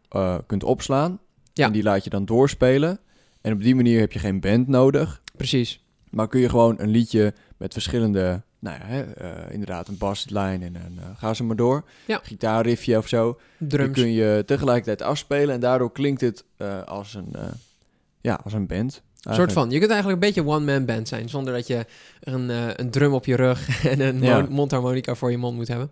eh, 0.08 0.38
kunt 0.46 0.64
opslaan. 0.64 1.18
Ja. 1.60 1.66
En 1.66 1.72
die 1.72 1.82
laat 1.82 2.04
je 2.04 2.10
dan 2.10 2.24
doorspelen. 2.24 2.98
En 3.40 3.52
op 3.52 3.62
die 3.62 3.74
manier 3.74 4.00
heb 4.00 4.12
je 4.12 4.18
geen 4.18 4.40
band 4.40 4.68
nodig, 4.68 5.22
Precies. 5.36 5.84
maar 6.10 6.28
kun 6.28 6.40
je 6.40 6.48
gewoon 6.48 6.74
een 6.80 6.88
liedje 6.88 7.34
met 7.56 7.72
verschillende, 7.72 8.42
nou 8.58 8.78
ja, 8.78 8.86
hè, 8.86 9.00
eh, 9.02 9.52
inderdaad 9.52 9.88
een 9.88 9.98
baslijn 9.98 10.62
en 10.62 10.74
een, 10.74 10.98
eh, 10.98 11.04
ga 11.16 11.34
ze 11.34 11.44
maar 11.44 11.56
door, 11.56 11.84
Ja. 12.06 12.20
gitaarriffje 12.22 12.96
of 12.98 13.08
zo. 13.08 13.38
Die 13.58 13.90
kun 13.90 14.12
je 14.12 14.42
tegelijkertijd 14.46 15.02
afspelen 15.02 15.54
en 15.54 15.60
daardoor 15.60 15.92
klinkt 15.92 16.20
het 16.20 16.44
eh, 16.56 16.82
als 16.82 17.14
een, 17.14 17.34
ja, 18.20 18.40
als 18.44 18.52
een 18.52 18.66
band. 18.66 19.02
Een 19.20 19.34
soort 19.34 19.52
van. 19.52 19.70
Je 19.70 19.78
kunt 19.78 19.90
eigenlijk 19.90 20.22
een 20.22 20.28
beetje 20.28 20.50
one-man 20.50 20.84
band 20.84 21.08
zijn. 21.08 21.28
Zonder 21.28 21.54
dat 21.54 21.66
je 21.66 21.86
een, 22.20 22.48
een 22.80 22.90
drum 22.90 23.12
op 23.12 23.24
je 23.26 23.36
rug 23.36 23.84
en 23.92 24.00
een 24.00 24.22
Ja. 24.22 24.46
mondharmonica 24.50 25.14
voor 25.14 25.30
je 25.30 25.38
mond 25.38 25.56
moet 25.56 25.68
hebben. 25.68 25.90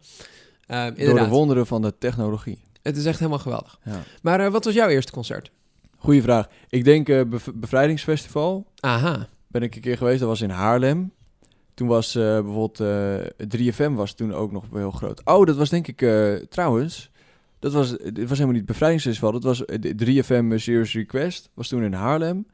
Door 0.96 1.18
de 1.18 1.28
wonderen 1.28 1.66
van 1.66 1.82
de 1.82 1.94
technologie. 1.98 2.58
Het 2.82 2.96
is 2.96 3.04
echt 3.04 3.18
helemaal 3.18 3.38
geweldig. 3.38 3.78
Ja. 3.84 4.02
Maar 4.22 4.50
wat 4.50 4.64
was 4.64 4.74
jouw 4.74 4.88
eerste 4.88 5.12
concert? 5.12 5.50
Goeie 5.98 6.22
vraag. 6.22 6.48
Ik 6.68 6.84
denk 6.84 7.08
eh, 7.08 7.22
bev- 7.24 7.48
Bevrijdingsfestival. 7.54 8.66
Aha. 8.80 9.28
Ben 9.46 9.62
ik 9.62 9.74
een 9.74 9.80
keer 9.80 9.96
geweest. 9.96 10.18
Dat 10.20 10.28
was 10.28 10.40
in 10.40 10.50
Haarlem. 10.50 11.12
Toen 11.74 11.88
was 11.88 12.14
eh, 12.14 12.22
bijvoorbeeld 12.22 12.80
eh 12.80 13.66
3FM 13.72 13.92
was 13.92 14.14
toen 14.14 14.34
ook 14.34 14.52
nog 14.52 14.64
heel 14.72 14.90
groot. 14.90 15.20
Oh, 15.24 15.46
dat 15.46 15.56
was 15.56 15.68
denk 15.70 15.86
ik 15.88 16.06
trouwens. 16.50 17.10
Dat 17.58 17.72
was, 17.72 17.90
dit 17.96 18.28
was 18.28 18.38
helemaal 18.38 18.56
niet 18.58 18.66
Bevrijdingsfestival. 18.66 19.32
Dat 19.32 19.42
was 19.42 19.64
eh, 19.64 19.78
de 19.80 20.22
3FM 20.22 20.54
Serious 20.54 20.94
Request. 20.94 21.50
Was 21.54 21.68
toen 21.68 21.82
in 21.82 21.92
Haarlem. 21.92 22.46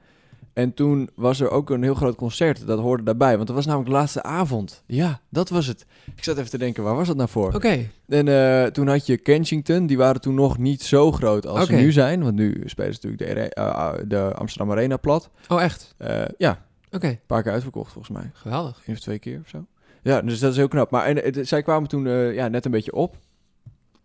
En 0.55 0.75
toen 0.75 1.11
was 1.15 1.41
er 1.41 1.51
ook 1.51 1.71
een 1.71 1.83
heel 1.83 1.95
groot 1.95 2.17
concert. 2.17 2.67
Dat 2.67 2.79
hoorde 2.79 3.03
daarbij. 3.03 3.35
Want 3.37 3.47
dat 3.47 3.57
was 3.57 3.67
namelijk 3.67 3.91
de 3.91 3.97
laatste 3.97 4.23
avond. 4.23 4.83
Ja, 4.87 5.21
dat 5.29 5.49
was 5.49 5.67
het. 5.67 5.87
Ik 6.17 6.25
zat 6.25 6.39
even 6.39 6.51
te 6.51 6.59
denken, 6.59 6.83
waar 6.83 6.95
was 6.97 7.07
dat 7.07 7.17
nou 7.17 7.29
voor? 7.29 7.55
Oké. 7.55 7.89
En 8.09 8.29
eh, 8.29 8.65
toen 8.71 8.89
had 8.89 9.07
je 9.07 9.17
Kensington. 9.17 9.87
Die 9.87 9.97
waren 9.97 10.21
toen 10.21 10.35
nog 10.35 10.59
niet 10.59 10.83
zo 10.83 11.13
groot 11.13 11.47
als 11.47 11.67
ze 11.67 11.73
nu 11.75 11.93
zijn. 11.93 12.23
Want 12.23 12.35
nu 12.35 12.63
spelen 12.65 12.95
ze 12.95 13.01
natuurlijk 13.07 13.35
de, 13.35 13.49
eh, 13.55 13.67
eh, 13.69 13.93
de 14.07 14.35
Amsterdam 14.35 14.71
Arena 14.71 14.97
plat. 14.97 15.31
Oh, 15.49 15.63
echt? 15.63 15.95
Ja, 16.39 16.65
Oké. 16.91 17.07
een 17.07 17.21
paar 17.27 17.43
keer 17.43 17.53
uitverkocht 17.53 17.93
volgens 17.93 18.17
mij. 18.19 18.31
Geweldig. 18.35 18.83
Eén 18.87 18.95
of 18.95 19.01
twee 19.01 19.19
keer 19.19 19.41
of 19.45 19.49
zo. 19.49 19.67
Ja, 20.03 20.21
dus 20.23 20.39
dat 20.39 20.51
is 20.51 20.57
heel 20.57 20.69
knap. 20.69 20.91
Maar 20.91 21.05
en, 21.07 21.17
het- 21.17 21.49
zij 21.49 21.63
kwamen 21.63 21.89
toen 21.89 22.09
ja, 22.35 22.49
net 22.49 22.65
een 22.65 22.71
beetje 22.71 22.93
op. 22.93 23.17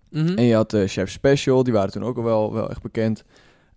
Mhm. 0.10 0.38
En 0.38 0.44
je 0.44 0.56
had 0.56 0.74
Chef 0.86 1.10
Special, 1.12 1.63
die 1.63 1.74
waren 1.74 1.91
toen 1.91 2.03
ook 2.03 2.18
al 2.18 2.24
wel, 2.24 2.53
wel 2.53 2.70
echt 2.70 2.82
bekend. 2.82 3.24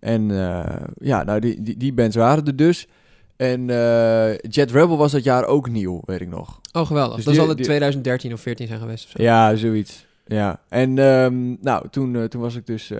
En 0.03 0.31
eh, 0.31 0.75
ja, 0.97 1.23
nou, 1.23 1.39
die, 1.39 1.61
die, 1.61 1.77
die 1.77 1.93
bands 1.93 2.15
waren 2.15 2.45
er 2.45 2.55
dus. 2.55 2.87
En 3.35 3.69
eh, 3.69 4.37
Jet 4.37 4.71
Rebel 4.71 4.97
was 4.97 5.11
dat 5.11 5.23
jaar 5.23 5.45
ook 5.45 5.69
nieuw, 5.69 6.01
weet 6.05 6.21
ik 6.21 6.27
nog. 6.29 6.59
Oh, 6.71 6.85
geweldig. 6.87 7.15
Dus 7.15 7.25
dat 7.25 7.35
zal 7.35 7.47
het 7.47 7.57
die- 7.57 7.65
2013 7.65 8.33
of 8.33 8.41
14 8.41 8.67
zijn 8.67 8.79
geweest 8.79 9.05
of 9.05 9.11
zo. 9.11 9.23
Ja, 9.23 9.55
zoiets. 9.55 10.05
Ja, 10.25 10.59
en 10.69 10.97
ehm, 10.97 11.55
nou, 11.61 11.89
toen, 11.89 12.15
eh, 12.15 12.23
toen 12.23 12.41
was 12.41 12.55
ik 12.55 12.65
dus 12.65 12.91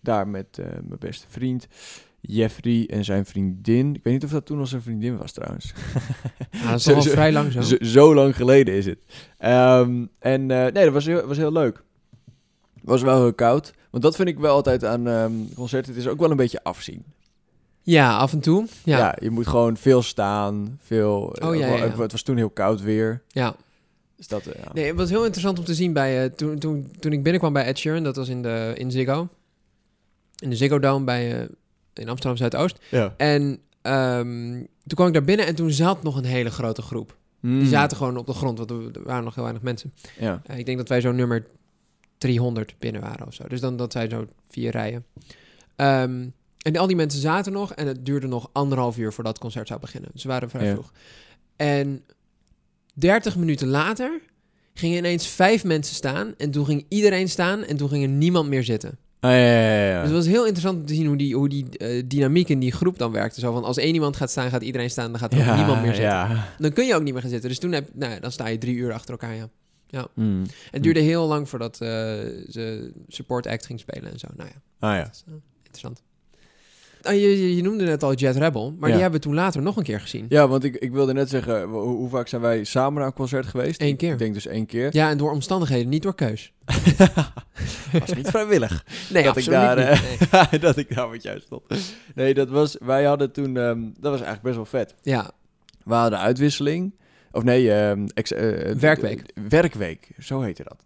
daar 0.00 0.28
met 0.28 0.58
mijn 0.58 0.98
beste 0.98 1.26
vriend 1.28 1.66
Jeffrey 2.20 2.86
en 2.90 3.04
zijn 3.04 3.24
vriendin. 3.26 3.94
Ik 3.94 4.00
weet 4.02 4.12
niet 4.12 4.24
of 4.24 4.30
dat 4.30 4.46
toen 4.46 4.58
al 4.58 4.66
zijn 4.66 4.82
vriendin 4.82 5.16
was 5.16 5.32
trouwens. 5.32 5.72
Ja, 6.50 6.70
dat 6.70 6.78
is 6.78 6.84
Zo- 6.84 6.94
al 6.94 7.02
vrij 7.02 7.32
lang 7.32 7.52
zo. 7.52 7.60
Zo, 7.60 7.76
zo 7.80 8.14
lang 8.14 8.36
geleden 8.36 8.74
is 8.74 8.86
het. 8.86 8.98
Ehm, 9.38 10.04
en 10.18 10.46
nee, 10.46 10.72
dat 10.72 10.92
was 10.92 11.06
heel, 11.06 11.26
was 11.26 11.36
heel 11.36 11.52
leuk. 11.52 11.82
Was 12.82 13.02
wel 13.02 13.20
heel 13.20 13.34
koud. 13.34 13.72
Want 13.96 14.08
dat 14.08 14.16
vind 14.16 14.28
ik 14.28 14.38
wel 14.38 14.54
altijd 14.54 14.84
aan 14.84 15.08
ehm, 15.08 15.32
concerten. 15.54 15.92
Het 15.94 16.02
is 16.02 16.08
ook 16.08 16.18
wel 16.18 16.30
een 16.30 16.36
beetje 16.36 16.62
afzien. 16.62 17.04
Ja, 17.82 18.16
af 18.16 18.32
en 18.32 18.40
toe. 18.40 18.66
Ja. 18.84 18.98
Ja, 18.98 19.16
je 19.20 19.30
moet 19.30 19.46
gewoon 19.46 19.76
veel 19.76 20.02
staan. 20.02 20.78
Veel, 20.82 21.36
Oh, 21.42 21.56
ja. 21.56 21.66
Het 21.66 22.12
was 22.12 22.22
toen 22.22 22.36
heel 22.36 22.50
koud 22.50 22.80
weer. 22.80 23.22
ja. 23.28 23.56
Dus 24.16 24.28
dat, 24.28 24.46
eh, 24.46 24.62
ja. 24.62 24.70
Nee, 24.72 24.86
het 24.86 24.96
was 24.96 25.08
heel 25.10 25.22
interessant 25.22 25.58
om 25.58 25.64
te 25.64 25.74
zien 25.74 25.92
bij... 25.92 26.24
eh, 26.24 26.30
toen, 26.30 26.58
toen, 26.58 26.90
toen 27.00 27.12
ik 27.12 27.22
binnenkwam 27.22 27.52
bij 27.52 27.64
Ed 27.64 27.78
Sheeran, 27.78 28.02
dat 28.02 28.16
was 28.16 28.28
in, 28.28 28.42
de, 28.42 28.72
in 28.76 28.90
Ziggo. 28.90 29.28
In 30.38 30.50
de 30.50 30.56
Ziggo 30.56 30.78
Dome 30.78 31.04
bij, 31.04 31.40
eh, 31.40 31.48
in 31.94 32.08
Amsterdam 32.08 32.36
Zuidoost. 32.36 32.78
Ja. 32.90 33.14
En 33.16 33.58
ehm, 33.82 34.52
toen 34.52 34.94
kwam 34.94 35.06
ik 35.06 35.12
daar 35.12 35.24
binnen 35.24 35.46
en 35.46 35.54
toen 35.54 35.70
zat 35.70 36.02
nog 36.02 36.16
een 36.16 36.24
hele 36.24 36.50
grote 36.50 36.82
groep. 36.82 37.16
Hmm. 37.40 37.58
Die 37.58 37.68
zaten 37.68 37.96
gewoon 37.96 38.16
op 38.16 38.26
de 38.26 38.32
grond, 38.32 38.58
want 38.58 38.70
er 38.70 39.02
waren 39.04 39.24
nog 39.24 39.34
heel 39.34 39.42
weinig 39.44 39.64
mensen. 39.64 39.92
Ja. 40.18 40.42
Ik 40.54 40.66
denk 40.66 40.78
dat 40.78 40.88
wij 40.88 41.00
zo 41.00 41.12
nummer 41.12 41.46
300 42.18 42.74
binnen 42.78 43.00
waren 43.00 43.26
of 43.26 43.34
zo. 43.34 43.44
Dus 43.48 43.60
dan 43.60 43.76
dat 43.76 43.92
zijn 43.92 44.10
zo 44.10 44.26
vier 44.48 44.70
rijen. 44.70 45.04
Ehm, 45.76 46.26
en 46.62 46.76
al 46.76 46.86
die 46.86 46.96
mensen 46.96 47.20
zaten 47.20 47.52
nog 47.52 47.72
en 47.74 47.86
het 47.86 48.06
duurde 48.06 48.26
nog 48.26 48.48
anderhalf 48.52 48.98
uur 48.98 49.12
voordat 49.12 49.32
het 49.32 49.42
concert 49.42 49.68
zou 49.68 49.80
beginnen. 49.80 50.10
Dus 50.12 50.22
we 50.22 50.28
waren 50.28 50.50
vrij 50.50 50.66
Ja. 50.66 50.72
vroeg. 50.72 50.92
En 51.56 52.04
30 52.94 53.36
minuten 53.36 53.68
later 53.68 54.20
gingen 54.74 54.98
ineens 54.98 55.28
vijf 55.28 55.64
mensen 55.64 55.94
staan 55.94 56.34
en 56.38 56.50
toen 56.50 56.64
ging 56.64 56.84
iedereen 56.88 57.28
staan 57.28 57.64
en 57.64 57.76
toen 57.76 57.88
ging 57.88 58.02
er 58.02 58.08
niemand 58.08 58.48
meer 58.48 58.64
zitten. 58.64 58.98
Ah, 59.20 59.30
ja, 59.30 59.36
ja, 59.36 59.60
ja, 59.76 59.88
ja. 59.88 60.00
Dus 60.00 60.08
het 60.10 60.16
was 60.18 60.26
heel 60.26 60.42
interessant 60.44 60.78
om 60.78 60.86
te 60.86 60.94
zien 60.94 61.06
hoe 61.06 61.16
die, 61.16 61.34
hoe 61.34 61.48
die 61.48 61.78
eh, 61.78 62.02
dynamiek 62.06 62.48
in 62.48 62.58
die 62.58 62.72
groep 62.72 62.98
dan 62.98 63.12
werkte. 63.12 63.40
Zo 63.40 63.52
van 63.52 63.64
als 63.64 63.76
één 63.76 63.94
iemand 63.94 64.16
gaat 64.16 64.30
staan, 64.30 64.50
gaat 64.50 64.62
iedereen 64.62 64.90
staan, 64.90 65.10
dan 65.10 65.20
gaat 65.20 65.32
er 65.32 65.56
niemand 65.56 65.82
meer 65.82 65.94
zitten. 65.94 66.10
Ja. 66.10 66.48
Dan 66.58 66.72
kun 66.72 66.86
je 66.86 66.94
ook 66.94 67.02
niet 67.02 67.12
meer 67.12 67.22
gaan 67.22 67.30
zitten. 67.30 67.48
Dus 67.48 67.58
toen 67.58 67.72
heb, 67.72 67.88
nou, 67.94 68.20
dan 68.20 68.32
sta 68.32 68.46
je 68.46 68.58
drie 68.58 68.74
uur 68.76 68.92
achter 68.92 69.10
elkaar, 69.10 69.34
ja. 69.34 69.48
Hmm. 70.14 70.42
Het 70.70 70.82
duurde 70.82 71.00
heel 71.00 71.26
lang 71.26 71.48
voordat 71.48 71.80
eh, 71.80 71.88
ze 72.48 72.92
support 73.08 73.46
act 73.46 73.66
ging 73.66 73.80
spelen 73.80 74.12
en 74.12 74.18
zo. 74.18 74.26
Nou 74.36 74.48
ja, 74.48 74.88
Ah 74.88 74.94
ja. 74.96 75.02
dat 75.02 75.12
is, 75.14 75.24
eh, 75.26 75.32
interessant. 75.56 76.02
Ah, 77.02 77.12
je, 77.14 77.56
je, 77.56 77.62
noemde 77.62 77.84
net 77.84 78.02
al 78.02 78.14
Jet 78.14 78.36
Rebel, 78.36 78.70
maar 78.78 78.88
Ja. 78.88 78.94
die 78.94 79.02
hebben 79.02 79.20
we 79.20 79.26
toen 79.26 79.34
later 79.36 79.62
nog 79.62 79.76
een 79.76 79.82
keer 79.82 80.00
gezien. 80.00 80.26
Ja, 80.28 80.48
want 80.48 80.64
ik, 80.64 80.76
ik 80.76 80.92
wilde 80.92 81.12
net 81.12 81.28
zeggen, 81.30 81.62
hoe, 81.68 81.80
hoe 81.82 82.08
vaak 82.08 82.28
zijn 82.28 82.40
wij 82.42 82.64
samen 82.64 82.98
naar 82.98 83.06
een 83.06 83.12
concert 83.12 83.46
geweest? 83.46 83.80
Eén 83.80 83.96
keer. 83.96 84.12
Ik 84.12 84.18
denk 84.18 84.34
dus 84.34 84.46
één 84.46 84.66
keer. 84.66 84.88
Ja, 84.94 85.10
en 85.10 85.18
door 85.18 85.32
omstandigheden, 85.32 85.88
niet 85.88 86.02
door 86.02 86.14
keus. 86.14 86.52
was 88.00 88.12
niet 88.14 88.28
vrijwillig. 88.30 88.84
Nee, 89.12 89.22
Dat 89.24 89.36
ik 89.36 89.46
absoluut 89.48 89.60
daar, 89.60 89.76
niet. 89.76 90.30
eh, 90.30 90.50
Nee. 90.50 90.60
dat 90.66 90.76
ik 90.76 90.94
daar 90.94 91.08
met 91.08 91.22
jou 91.22 91.40
stond. 91.40 91.62
Nee, 92.14 92.34
dat 92.34 92.48
was, 92.48 92.76
wij 92.80 93.04
hadden 93.04 93.32
toen, 93.32 93.56
ehm, 93.56 93.80
dat 93.82 94.10
was 94.10 94.20
eigenlijk 94.22 94.42
best 94.42 94.54
wel 94.56 94.64
vet. 94.64 94.94
Ja, 95.02 95.30
We 95.84 95.94
hadden 95.94 96.18
uitwisseling, 96.18 96.94
of 97.36 97.42
nee, 97.44 97.72
ehm, 97.72 98.06
ex- 98.14 98.32
eh, 98.32 98.74
Werkweek. 98.74 99.20
eh, 99.20 99.44
werkweek, 99.48 100.08
zo 100.18 100.40
heette 100.40 100.62
dat. 100.64 100.84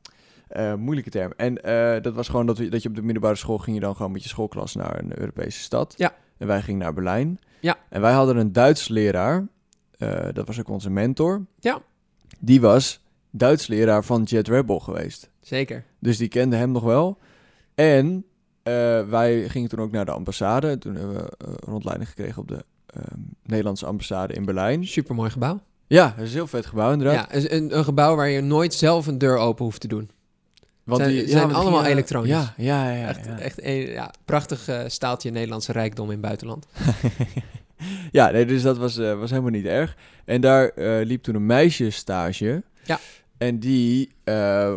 Eh, 0.49 0.75
moeilijke 0.75 1.11
term. 1.11 1.33
En 1.37 1.62
eh, 1.62 2.02
dat 2.02 2.14
was 2.14 2.28
gewoon 2.28 2.47
dat, 2.47 2.59
we, 2.59 2.69
dat 2.69 2.83
je 2.83 2.88
op 2.88 2.95
de 2.95 3.02
middelbare 3.02 3.35
school 3.35 3.59
ging 3.59 3.76
je 3.76 3.83
dan 3.83 3.97
gewoon 3.97 4.12
met 4.12 4.23
je 4.23 4.28
schoolklas 4.28 4.75
naar 4.75 4.99
een 4.99 5.19
Europese 5.19 5.61
stad. 5.61 5.95
Ja. 5.97 6.14
En 6.38 6.47
wij 6.47 6.62
gingen 6.62 6.80
naar 6.80 6.95
Berlijn. 6.95 7.38
Ja. 7.61 7.76
En 7.88 8.00
wij 8.00 8.12
hadden 8.12 8.37
een 8.37 8.52
Duits 8.52 8.88
leraar. 8.88 9.47
eh, 9.99 10.26
dat 10.33 10.47
was 10.47 10.61
ook 10.61 10.69
onze 10.69 10.90
mentor. 10.90 11.45
Ja. 11.59 11.83
Die 12.38 12.61
was 12.61 13.00
Duits 13.30 13.66
leraar 13.66 14.04
van 14.04 14.23
Jet 14.23 14.49
Rebel 14.49 14.80
geweest. 14.80 15.30
zeker. 15.40 15.85
Dus 15.99 16.16
die 16.16 16.28
kende 16.28 16.57
hem 16.57 16.71
nog 16.73 16.83
wel. 16.83 17.19
En 17.75 18.25
eh, 18.62 18.73
wij 19.09 19.49
gingen 19.49 19.69
toen 19.69 19.80
ook 19.80 19.90
naar 19.90 20.04
de 20.04 20.11
ambassade. 20.12 20.78
Toen 20.78 20.95
hebben 20.95 21.14
we 21.14 21.30
eh, 21.38 21.52
rondleiding 21.61 22.09
gekregen 22.09 22.42
op 22.42 22.49
de 22.49 22.64
ehm, 22.87 23.19
Nederlandse 23.42 23.87
ambassade 23.87 24.35
in 24.35 24.45
Berlijn. 24.45 24.87
Supermooi 24.87 25.30
gebouw. 25.30 25.61
Ja, 25.90 26.14
dat 26.16 26.25
is 26.25 26.30
een 26.30 26.37
heel 26.37 26.47
vet 26.47 26.66
gebouw 26.66 26.92
inderdaad. 26.92 27.42
Ja, 27.42 27.50
een, 27.50 27.76
een 27.76 27.85
gebouw 27.85 28.16
waar 28.16 28.28
je 28.28 28.40
nooit 28.40 28.75
zelf 28.75 29.06
een 29.06 29.18
deur 29.18 29.37
open 29.37 29.64
hoeft 29.64 29.80
te 29.80 29.88
doen. 29.88 30.11
Want 30.85 31.00
Zijn- 31.00 31.14
die 31.14 31.28
zijn 31.28 31.54
allemaal 31.54 31.85
elektronisch. 31.85 32.30
Ja, 32.30 32.54
ja, 32.56 32.92
ja. 32.92 33.09
Echt, 33.09 33.25
ja. 33.25 33.38
echt 33.38 33.62
een 33.62 33.87
ja, 33.87 34.11
prachtig 34.25 34.68
eh, 34.68 34.80
staaltje 34.87 35.30
Nederlandse 35.30 35.73
rijkdom 35.73 36.04
in 36.04 36.11
het 36.11 36.20
buitenland. 36.20 36.66
ja, 38.18 38.30
nee, 38.30 38.47
dus 38.47 38.62
dat 38.62 38.78
was, 38.78 38.99
eh, 38.99 39.18
was 39.18 39.30
helemaal 39.30 39.50
niet 39.50 39.64
erg. 39.66 39.97
En 40.25 40.40
daar 40.40 40.68
eh, 40.68 41.06
liep 41.06 41.23
toen 41.23 41.35
een 41.35 41.47
meisje 41.47 41.90
stage. 41.90 42.62
Ja. 42.85 42.99
En 43.38 43.59
die 43.59 44.12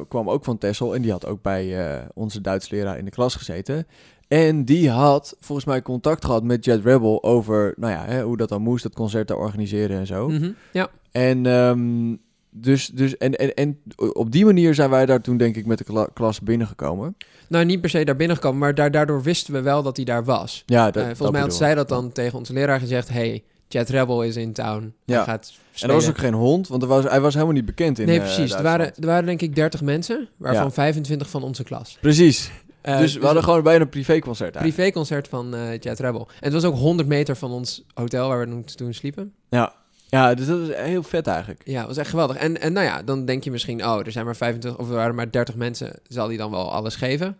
kwam 0.07 0.29
ook 0.29 0.43
van 0.43 0.57
Texel 0.57 0.95
en 0.95 1.01
die 1.01 1.11
had 1.11 1.25
ook 1.25 1.41
bij 1.41 2.07
onze 2.13 2.41
Duits 2.41 2.69
leraar 2.69 2.97
in 2.97 3.05
de 3.05 3.11
klas 3.11 3.35
gezeten. 3.35 3.87
En 4.33 4.65
die 4.65 4.89
had 4.89 5.35
volgens 5.39 5.67
mij 5.67 5.81
contact 5.81 6.25
gehad 6.25 6.43
met 6.43 6.65
Jet 6.65 6.83
Rebel 6.83 7.23
over, 7.23 7.73
nou 7.77 7.93
ja, 7.93 8.05
hè, 8.05 8.21
hoe 8.23 8.37
dat 8.37 8.49
dan 8.49 8.61
moest, 8.61 8.83
dat 8.83 8.93
concert 8.93 9.27
te 9.27 9.35
organiseren 9.35 9.99
en 9.99 10.07
zo. 10.07 10.27
Mhm, 10.29 10.51
Ja, 10.71 10.89
En, 11.11 11.45
ehm, 11.45 12.15
dus, 12.49 12.87
dus, 12.87 13.17
en, 13.17 13.35
en, 13.35 13.53
en 13.53 13.79
op 14.13 14.31
die 14.31 14.45
manier 14.45 14.73
zijn 14.73 14.89
wij 14.89 15.05
daar 15.05 15.21
toen 15.21 15.37
denk 15.37 15.55
ik 15.55 15.65
met 15.65 15.77
de 15.77 15.83
kla- 15.83 16.07
klas 16.13 16.41
binnengekomen. 16.41 17.15
nou 17.47 17.65
niet 17.65 17.81
per 17.81 17.89
se 17.89 18.03
daar 18.05 18.15
binnengekomen, 18.15 18.59
maar 18.59 18.75
daar, 18.75 18.91
daardoor 18.91 19.21
wisten 19.23 19.53
we 19.53 19.61
wel 19.61 19.83
dat 19.83 19.95
hij 19.95 20.05
daar 20.05 20.23
was. 20.23 20.63
Ja, 20.65 20.87
Eh, 20.87 20.93
dat, 20.93 21.03
volgens 21.05 21.31
mij 21.31 21.41
had 21.41 21.55
zij 21.55 21.75
dat 21.75 21.89
dan 21.89 22.11
tegen 22.11 22.37
onze 22.37 22.53
leraar 22.53 22.79
gezegd. 22.79 23.09
Hey, 23.09 23.43
Jet 23.67 23.89
Rebel 23.89 24.23
is 24.23 24.35
in 24.35 24.53
town. 24.53 24.93
Hij 25.05 25.15
Ja. 25.15 25.23
gaat 25.23 25.53
En 25.81 25.87
dat 25.87 25.95
was 25.97 26.09
ook 26.09 26.17
geen 26.17 26.33
hond, 26.33 26.67
want 26.67 26.81
er 26.81 26.87
was, 26.87 27.03
hij 27.03 27.21
was 27.21 27.33
helemaal 27.33 27.53
niet 27.55 27.65
bekend 27.65 27.99
in 27.99 28.05
nee, 28.05 28.19
eh, 28.19 28.23
precies. 28.23 28.53
er, 28.53 28.63
waren, 28.63 28.85
er 28.95 29.05
waren 29.05 29.25
denk 29.25 29.41
ik 29.41 29.55
30 29.55 29.81
mensen, 29.81 30.27
waarvan 30.37 30.63
Ja. 30.65 30.71
25 30.71 31.29
van 31.29 31.43
onze 31.43 31.63
klas. 31.63 31.97
Precies. 32.01 32.51
Eh, 32.83 32.97
dus 32.97 33.13
we 33.15 33.25
hadden 33.25 33.43
gewoon 33.43 33.63
bijna 33.63 33.81
een 33.83 33.89
privéconcert 33.89 34.55
eigenlijk. 34.55 34.75
privéconcert 34.75 35.27
van 35.27 35.55
eh, 35.55 35.79
Jet 35.79 35.99
Rebel. 35.99 36.27
En 36.27 36.43
het 36.43 36.53
was 36.53 36.63
ook 36.63 36.75
100 36.75 37.07
meter 37.07 37.35
van 37.35 37.51
ons 37.51 37.83
hotel 37.93 38.27
waar 38.27 38.39
we 38.39 38.45
toen- 38.45 38.65
toen 38.75 38.93
sliepen. 38.93 39.33
Ja. 39.49 39.73
ja, 40.09 40.33
dus 40.33 40.45
dat 40.47 40.59
is 40.59 40.75
heel 40.75 41.03
vet 41.03 41.27
eigenlijk. 41.27 41.61
Ja, 41.65 41.77
het 41.79 41.87
was 41.87 41.97
echt 41.97 42.09
geweldig. 42.09 42.37
En, 42.37 42.61
en 42.61 42.73
nou 42.73 42.85
ja, 42.85 43.03
dan 43.03 43.25
denk 43.25 43.43
je 43.43 43.51
misschien, 43.51 43.85
oh, 43.85 43.99
er 44.05 44.11
zijn 44.11 44.25
maar 44.25 44.35
25 44.35 44.81
of 44.81 44.89
er 44.89 44.95
waren 44.95 45.15
maar 45.15 45.31
30 45.31 45.55
mensen. 45.55 45.99
Zal 46.07 46.27
hij 46.27 46.37
dan 46.37 46.51
wel 46.51 46.71
alles 46.71 46.95
geven? 46.95 47.37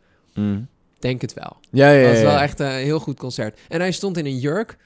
Denk 1.00 1.21
het 1.21 1.33
wel. 1.33 1.57
Ja, 1.71 1.89
ja, 1.91 2.00
ja. 2.00 2.07
Het 2.07 2.13
was 2.21 2.31
wel 2.31 2.41
echt 2.41 2.59
een 2.59 2.67
heel 2.71 3.00
goed 3.00 3.17
concert. 3.19 3.59
En 3.69 3.79
hij 3.79 3.91
stond 3.91 4.17
in 4.17 4.25
een 4.25 4.39
jurk. 4.39 4.77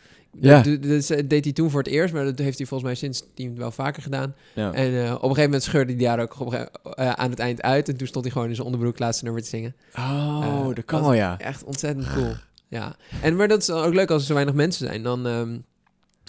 Ja. 0.42 0.62
Dat, 0.62 0.84
dat- 1.08 1.30
deed 1.30 1.44
hij 1.44 1.54
toen 1.54 1.70
voor 1.70 1.80
het 1.84 1.92
eerst, 1.92 2.14
maar 2.14 2.24
dat 2.24 2.40
heeft 2.40 2.58
hij 2.58 2.68
volgens 2.68 2.90
mij 2.90 3.00
sindsdien 3.00 3.56
wel 3.58 3.72
vaker 3.72 4.02
gedaan. 4.02 4.36
Ja. 4.56 4.74
En 4.74 5.04
eh, 5.04 5.12
op 5.12 5.12
een 5.16 5.20
gegeven 5.22 5.44
moment 5.44 5.64
scheurde 5.64 5.94
hij 5.94 6.04
daar 6.04 6.20
ook 6.20 6.40
op 6.40 6.54
eh, 6.54 7.12
aan 7.12 7.30
het 7.30 7.40
eind 7.40 7.62
uit. 7.62 7.90
En 7.90 7.98
toen 7.98 8.08
stond 8.08 8.24
hij 8.26 8.34
gewoon 8.34 8.48
in 8.50 8.56
zijn 8.56 8.66
onderbroek 8.68 9.00
laatste 9.00 9.24
nummer 9.24 9.42
te 9.42 9.48
zingen. 9.50 9.76
Oh, 9.96 10.40
Eh, 10.70 10.76
dat 10.76 10.86
kan 10.86 11.02
wel, 11.02 11.14
ja. 11.14 11.38
Echt 11.40 11.64
ontzettend 11.64 12.14
cool. 12.14 12.34
Ja. 12.68 12.96
En, 13.22 13.36
maar 13.36 13.48
dat 13.48 13.60
is 13.60 13.66
dan 13.66 13.84
ook 13.84 13.94
leuk 13.94 14.12
als 14.12 14.22
er 14.22 14.28
zo 14.28 14.34
weinig 14.34 14.56
mensen 14.56 14.88
zijn. 14.88 15.04
Dan, 15.04 15.28
ehm, 15.28 15.58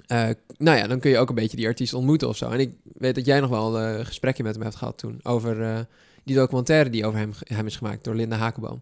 eh, 0.06 0.34
nou 0.58 0.76
ja, 0.78 0.86
dan 0.86 1.00
kun 1.00 1.10
je 1.10 1.18
ook 1.18 1.28
een 1.28 1.34
beetje 1.34 1.56
die 1.56 1.66
artiest 1.66 1.94
ontmoeten 1.94 2.28
of 2.28 2.36
zo. 2.36 2.50
En 2.50 2.60
ik 2.60 2.70
weet 2.94 3.14
dat 3.14 3.26
jij 3.26 3.40
nog 3.40 3.50
wel 3.50 3.78
eh, 3.78 3.98
een 3.98 4.06
gesprekje 4.06 4.42
met 4.42 4.54
hem 4.54 4.62
hebt 4.62 4.76
gehad 4.76 4.98
toen. 4.98 5.20
Over 5.22 5.62
eh, 5.62 5.78
die 6.24 6.36
documentaire 6.36 6.90
die 6.90 7.06
over 7.06 7.18
hem, 7.18 7.30
hem 7.44 7.66
is 7.66 7.76
gemaakt 7.76 8.04
door 8.04 8.14
Linda 8.14 8.36
Hakenboom. 8.36 8.80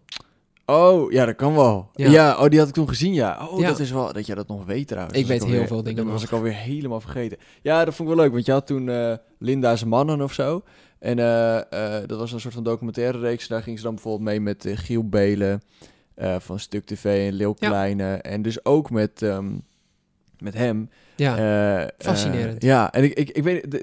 Oh, 0.69 1.11
ja, 1.11 1.25
dat 1.25 1.35
kan 1.35 1.55
wel. 1.55 1.89
Ja. 1.93 2.09
Ja, 2.09 2.37
oh, 2.43 2.49
die 2.49 2.59
had 2.59 2.67
ik 2.67 2.73
toen 2.73 2.87
gezien, 2.87 3.13
ja. 3.13 3.47
Oh, 3.51 3.59
Ja. 3.59 3.67
dat 3.67 3.79
is 3.79 3.91
wel... 3.91 4.13
Dat 4.13 4.25
jij 4.25 4.35
dat 4.35 4.47
nog 4.47 4.65
weet 4.65 4.87
trouwens. 4.87 5.17
Ik 5.17 5.21
Dat 5.27 5.31
weet 5.31 5.43
heel 5.43 5.51
alweer- 5.53 5.67
veel 5.67 5.83
dingen 5.83 6.03
Dat 6.03 6.11
was 6.11 6.21
nog. 6.21 6.29
ik 6.29 6.35
alweer 6.37 6.53
helemaal 6.53 7.01
vergeten. 7.01 7.37
Ja, 7.61 7.85
dat 7.85 7.95
vond 7.95 8.09
ik 8.09 8.15
wel 8.15 8.23
leuk, 8.23 8.33
want 8.33 8.45
je 8.45 8.51
had 8.51 8.67
toen 8.67 8.89
eh, 8.89 9.13
Linda's 9.39 9.83
Mannen 9.83 10.21
of 10.21 10.33
zo. 10.33 10.61
En 10.99 11.19
eh, 11.19 11.57
eh, 11.57 12.07
dat 12.07 12.19
was 12.19 12.31
een 12.31 12.39
soort 12.39 12.53
van 12.53 12.63
documentaire 12.63 13.19
reeks. 13.19 13.47
Daar 13.47 13.63
ging 13.63 13.77
ze 13.77 13.83
dan 13.83 13.93
bijvoorbeeld 13.93 14.23
mee 14.29 14.39
met 14.39 14.65
Giel 14.69 15.09
Belen 15.09 15.61
eh, 16.15 16.35
van 16.39 16.59
Stuk 16.59 16.85
TV 16.85 17.27
en 17.27 17.33
Leeuw 17.33 17.55
Ja. 17.59 17.67
Kleine. 17.67 18.13
En 18.13 18.41
dus 18.41 18.65
ook 18.65 18.89
met, 18.89 19.21
ehm, 19.21 19.49
met 20.41 20.53
hem. 20.53 20.89
Ja, 21.15 21.37
Eh, 21.81 21.87
fascinerend. 21.97 22.63
eh, 22.63 22.69
ja, 22.69 22.91
en 22.93 23.03
ik, 23.03 23.13
ik, 23.13 23.29
ik 23.29 23.43
weet, 23.43 23.81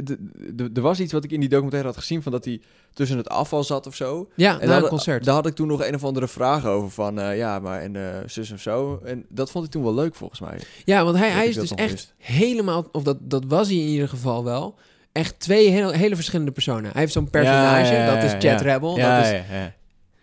er 0.75 0.81
was 0.83 1.01
iets 1.01 1.13
wat 1.13 1.25
ik 1.25 1.31
in 1.33 1.41
die 1.41 1.49
documentaire 1.49 1.89
had 1.89 1.99
gezien 1.99 2.23
van 2.23 2.33
dat 2.33 2.45
hij 2.45 2.61
tussen 2.93 3.17
het 3.17 3.29
afval 3.29 3.65
zat 3.65 3.87
of 3.87 3.95
zo. 3.95 4.29
ja 4.37 4.53
En 4.61 4.67
na 4.69 4.75
daar 4.75 4.83
een 4.83 4.89
concert. 4.89 5.25
Daar 5.25 5.35
had 5.35 5.47
ik 5.47 5.55
toen 5.55 5.67
nog 5.67 5.85
een 5.87 5.95
of 5.95 6.05
andere 6.05 6.29
vraag 6.29 6.67
over 6.67 6.91
van, 6.91 7.21
eh, 7.21 7.37
ja, 7.37 7.59
maar 7.59 7.81
en 7.81 8.23
zus 8.31 8.53
of 8.53 8.61
zo. 8.61 9.01
En 9.05 9.25
dat 9.29 9.51
vond 9.51 9.65
ik 9.65 9.71
toen 9.71 9.83
wel 9.83 9.95
leuk 9.95 10.15
volgens 10.15 10.41
mij. 10.41 10.59
Ja, 10.85 11.05
want 11.05 11.17
hij, 11.17 11.31
hij 11.31 11.47
is 11.47 11.55
dus 11.55 11.75
echt 11.75 11.91
wist. 11.91 12.15
helemaal, 12.19 12.89
of 12.93 13.03
dat, 13.03 13.17
dat 13.21 13.45
was 13.49 13.69
hij 13.69 13.77
in 13.77 13.87
ieder 13.87 14.09
geval 14.09 14.45
wel, 14.45 14.75
echt 15.13 15.41
twee 15.41 15.69
hele, 15.71 15.97
hele 15.97 16.15
verschillende 16.15 16.53
personen. 16.53 16.91
Hij 16.93 17.01
heeft 17.01 17.13
zo'n 17.13 17.31
personage, 17.31 17.93
Ja, 17.93 17.99
ja, 17.99 18.05
ja, 18.05 18.15
dat 18.15 18.25
is 18.25 18.43
ja. 18.43 18.57
Rebel. 18.57 18.89
Dat 18.89 18.99
is 19.25 19.31
ja, 19.31 19.45
ja. 19.51 19.75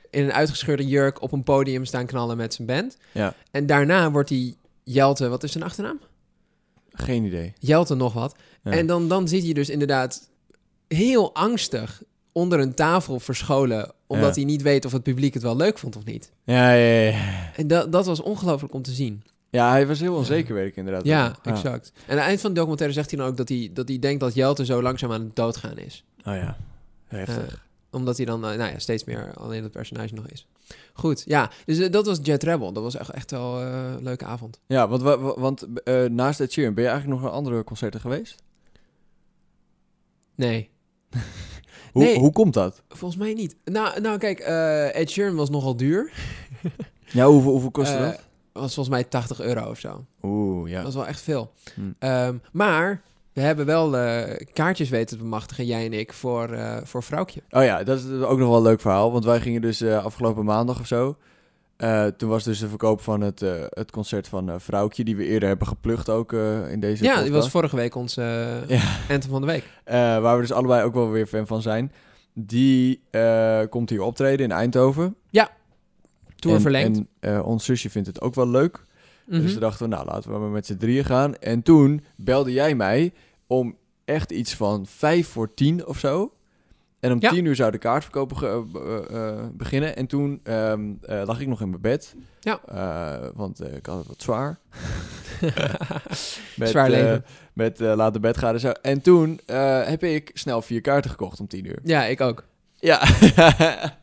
in 0.10 0.24
een 0.24 0.34
uitgescheurde 0.34 0.88
jurk 0.88 1.22
op 1.22 1.32
een 1.32 1.44
podium 1.44 1.86
staan 1.86 2.06
knallen 2.06 2.38
met 2.38 2.54
zijn 2.54 2.68
band. 2.68 2.98
Ja. 3.12 3.34
En 3.52 3.66
daarna 3.66 4.12
wordt 4.12 4.30
hij 4.30 4.56
Jelte, 4.84 5.30
wat 5.30 5.44
is 5.44 5.52
zijn 5.52 5.64
achternaam? 5.64 6.00
Geen 6.92 7.24
idee. 7.24 7.54
Jelte 7.60 7.96
nog 7.96 8.14
wat. 8.14 8.36
Ja. 8.64 8.72
En 8.72 8.88
dan, 8.88 9.08
dan 9.08 9.28
zit 9.28 9.44
hij 9.44 9.54
dus 9.54 9.70
inderdaad 9.70 10.30
heel 10.88 11.34
angstig 11.36 12.02
onder 12.32 12.60
een 12.60 12.74
tafel 12.74 13.20
verscholen, 13.20 13.92
omdat 14.08 14.28
Ja. 14.28 14.34
hij 14.36 14.44
niet 14.44 14.62
weet 14.62 14.86
of 14.86 14.92
het 14.92 15.04
publiek 15.04 15.34
het 15.34 15.44
wel 15.44 15.56
leuk 15.56 15.78
vond 15.78 15.96
of 15.96 16.06
niet. 16.06 16.32
Ja, 16.44 16.74
ja, 16.74 17.00
ja, 17.02 17.10
ja. 17.10 17.52
En 17.56 17.68
dat, 17.68 17.92
dat 17.92 18.06
was 18.06 18.22
ongelooflijk 18.22 18.74
om 18.74 18.82
te 18.82 18.92
zien. 18.92 19.24
Ja, 19.50 19.70
hij 19.72 19.88
was 19.88 20.00
heel 20.00 20.16
onzeker, 20.16 20.54
weet 20.56 20.68
ik 20.68 20.76
inderdaad. 20.76 21.04
Ja, 21.06 21.36
wel. 21.44 21.54
exact. 21.54 21.92
En 21.96 22.12
aan 22.12 22.18
het 22.18 22.26
eind 22.28 22.42
van 22.42 22.50
de 22.50 22.56
documentaire 22.56 22.96
zegt 22.96 23.10
hij 23.12 23.20
dan 23.20 23.28
ook 23.28 23.38
dat 23.38 23.50
hij, 23.50 23.70
dat 23.74 23.88
hij 23.88 24.00
denkt 24.00 24.20
dat 24.20 24.34
Jelte 24.34 24.66
zo 24.66 24.82
langzaam 24.82 25.12
aan 25.12 25.22
het 25.22 25.36
doodgaan 25.36 25.78
is. 25.78 26.04
Oh 26.26 26.36
ja, 26.36 26.58
heftig. 27.08 27.48
Eh, 27.48 27.54
omdat 27.92 28.18
hij 28.18 28.26
dan 28.26 28.46
eh, 28.46 28.58
nou 28.58 28.72
ja, 28.72 28.80
steeds 28.80 29.04
meer 29.04 29.34
alleen 29.38 29.64
het 29.64 29.72
personage 29.72 30.14
nog 30.14 30.28
is. 30.28 30.48
Goed, 30.94 31.24
ja. 31.26 31.52
Dus 31.66 31.80
eh, 31.80 31.92
dat 31.92 32.06
was 32.06 32.20
Jet 32.24 32.44
Rebel. 32.44 32.74
Dat 32.74 32.84
was 32.84 32.96
echt, 32.96 33.10
echt 33.10 33.32
wel 33.32 33.60
eh, 33.62 33.66
een 33.96 34.04
leuke 34.04 34.26
avond. 34.26 34.60
ja, 34.68 34.88
want, 34.88 35.02
wa- 35.02 35.18
wa- 35.20 35.40
want 35.40 35.68
eh, 35.84 36.04
naast 36.06 36.40
Ed 36.40 36.52
Sheeran, 36.52 36.74
ben 36.74 36.84
je 36.84 36.90
eigenlijk 36.90 37.20
nog 37.22 37.30
naar 37.30 37.38
andere 37.40 37.64
concerten 37.64 38.00
geweest? 38.00 38.36
Nee, 40.36 40.70
Hoe, 41.92 42.04
Nee. 42.04 42.20
hoe 42.20 42.32
komt 42.32 42.54
dat? 42.54 42.82
volgens 42.90 43.20
mij 43.22 43.34
niet. 43.34 43.56
Nou, 43.66 44.02
nou 44.02 44.18
kijk, 44.18 44.40
eh, 44.40 44.96
Ed 44.96 45.10
Sheeran 45.10 45.36
was 45.36 45.50
nogal 45.50 45.76
duur. 45.76 46.12
Ja, 47.14 47.26
hoeveel, 47.28 47.52
hoeveel 47.52 47.72
kostte 47.72 47.98
Eh, 47.98 48.02
dat? 48.04 48.20
was 48.52 48.74
volgens 48.74 48.96
mij 48.96 49.04
80 49.04 49.40
euro 49.42 49.70
of 49.70 49.80
zo. 49.80 50.06
Oeh, 50.22 50.70
ja. 50.70 50.76
Dat 50.76 50.84
was 50.84 50.94
wel 50.96 51.08
echt 51.08 51.22
veel. 51.22 51.52
Hm. 51.76 51.82
Ehm, 52.00 52.38
maar 52.52 53.02
we 53.34 53.42
hebben 53.42 53.66
wel 53.66 53.98
eh, 53.98 54.46
kaartjes 54.54 54.90
weten 54.90 55.18
te 55.18 55.24
bemachtigen, 55.24 55.66
jij 55.66 55.86
en 55.86 55.94
ik, 55.94 56.14
voor, 56.14 56.50
eh 56.50 56.78
voor 56.84 57.04
Vrouwtje. 57.04 57.42
Oh 57.50 57.64
ja, 57.64 57.84
dat 57.84 58.00
is 58.00 58.06
ook 58.06 58.38
nog 58.38 58.48
wel 58.48 58.58
een 58.58 58.64
leuk 58.64 58.82
verhaal. 58.82 59.12
Want 59.12 59.26
wij 59.26 59.40
gingen 59.40 59.62
dus 59.62 59.82
eh, 59.82 60.06
afgelopen 60.06 60.46
maandag 60.46 60.80
of 60.80 60.88
zo... 60.88 61.16
Toen 62.18 62.30
was 62.30 62.44
dus 62.44 62.60
de 62.60 62.68
verkoop 62.68 63.02
van 63.02 63.22
het, 63.22 63.40
het 63.70 63.92
concert 63.92 64.28
van 64.28 64.62
Vrouwtje, 64.62 65.04
die 65.04 65.16
we 65.16 65.26
eerder 65.26 65.48
hebben 65.50 65.68
geplukt 65.68 66.10
ook 66.10 66.34
in 66.70 66.80
deze 66.80 67.04
Ja, 67.04 67.22
die 67.22 67.32
was 67.32 67.50
vorige 67.50 67.76
week 67.76 67.96
ons 67.96 68.18
eh 68.18 68.70
Ja. 68.70 68.82
anthem 69.10 69.32
van 69.32 69.42
de 69.42 69.48
week. 69.48 69.64
Waar 70.22 70.36
we 70.36 70.42
dus 70.42 70.52
allebei 70.52 70.84
ook 70.84 70.94
wel 70.94 71.10
weer 71.10 71.28
fan 71.28 71.48
van 71.48 71.62
zijn. 71.62 71.92
Die 72.34 73.02
komt 73.70 73.90
hier 73.90 74.02
optreden 74.02 74.46
in 74.46 74.52
Eindhoven. 74.52 75.16
Tour 76.36 76.56
en, 76.56 76.62
verlengd. 76.62 77.02
En 77.20 77.44
ons 77.44 77.66
zusje 77.66 77.90
vindt 77.90 78.08
het 78.08 78.22
ook 78.22 78.36
wel 78.36 78.48
leuk. 78.50 78.86
Mhm. 79.32 79.42
Dus 79.42 79.52
toen 79.52 79.62
dachten 79.62 79.90
we, 79.90 79.96
nou 79.96 80.06
laten 80.08 80.32
we 80.32 80.38
maar 80.38 80.50
met 80.50 80.66
z'n 80.66 80.78
drieën 80.78 81.06
gaan. 81.06 81.36
En 81.36 81.62
toen 81.62 82.04
belde 82.16 82.52
jij 82.52 82.76
mij 82.76 83.14
om 83.48 83.76
echt 84.06 84.32
iets 84.32 84.54
van 84.56 84.86
vijf 84.86 85.28
voor 85.28 85.54
tien 85.54 85.86
of 85.88 86.00
zo. 86.00 86.34
En 87.00 87.12
om 87.12 87.18
Ja. 87.20 87.30
tien 87.30 87.46
uur 87.46 87.56
zou 87.56 87.72
de 87.72 87.78
kaartverkoop 87.78 88.34
ge- 88.34 88.64
eh, 88.74 89.28
eh, 89.28 89.46
beginnen. 89.54 89.96
En 89.96 90.08
toen 90.08 90.40
ehm, 90.44 90.82
eh, 91.02 91.22
lag 91.26 91.40
ik 91.40 91.48
nog 91.48 91.62
in 91.62 91.70
mijn 91.70 91.82
bed. 91.82 92.16
Ja. 92.40 92.60
Eh, 92.66 93.30
want 93.36 93.60
eh, 93.60 93.76
ik 93.76 93.86
had 93.86 93.98
het 93.98 94.08
wat 94.08 94.22
zwaar. 94.22 94.60
met, 96.56 96.70
Zwaar 96.70 96.86
eh, 96.86 96.92
leven. 96.92 97.26
met 97.54 97.82
eh, 97.82 97.94
laat 97.96 98.14
de 98.14 98.20
bed 98.20 98.38
gaan 98.38 98.54
en 98.54 98.60
zo. 98.60 98.70
En 98.72 99.02
toen 99.02 99.40
eh, 99.46 99.84
heb 99.88 100.04
ik 100.04 100.32
snel 100.34 100.62
vier 100.62 100.82
kaarten 100.82 101.10
gekocht 101.12 101.40
om 101.40 101.48
tien 101.48 101.66
uur. 101.66 101.80
Ja, 101.84 102.06
ik 102.06 102.22
ook. 102.22 102.44
Ja. 102.80 103.02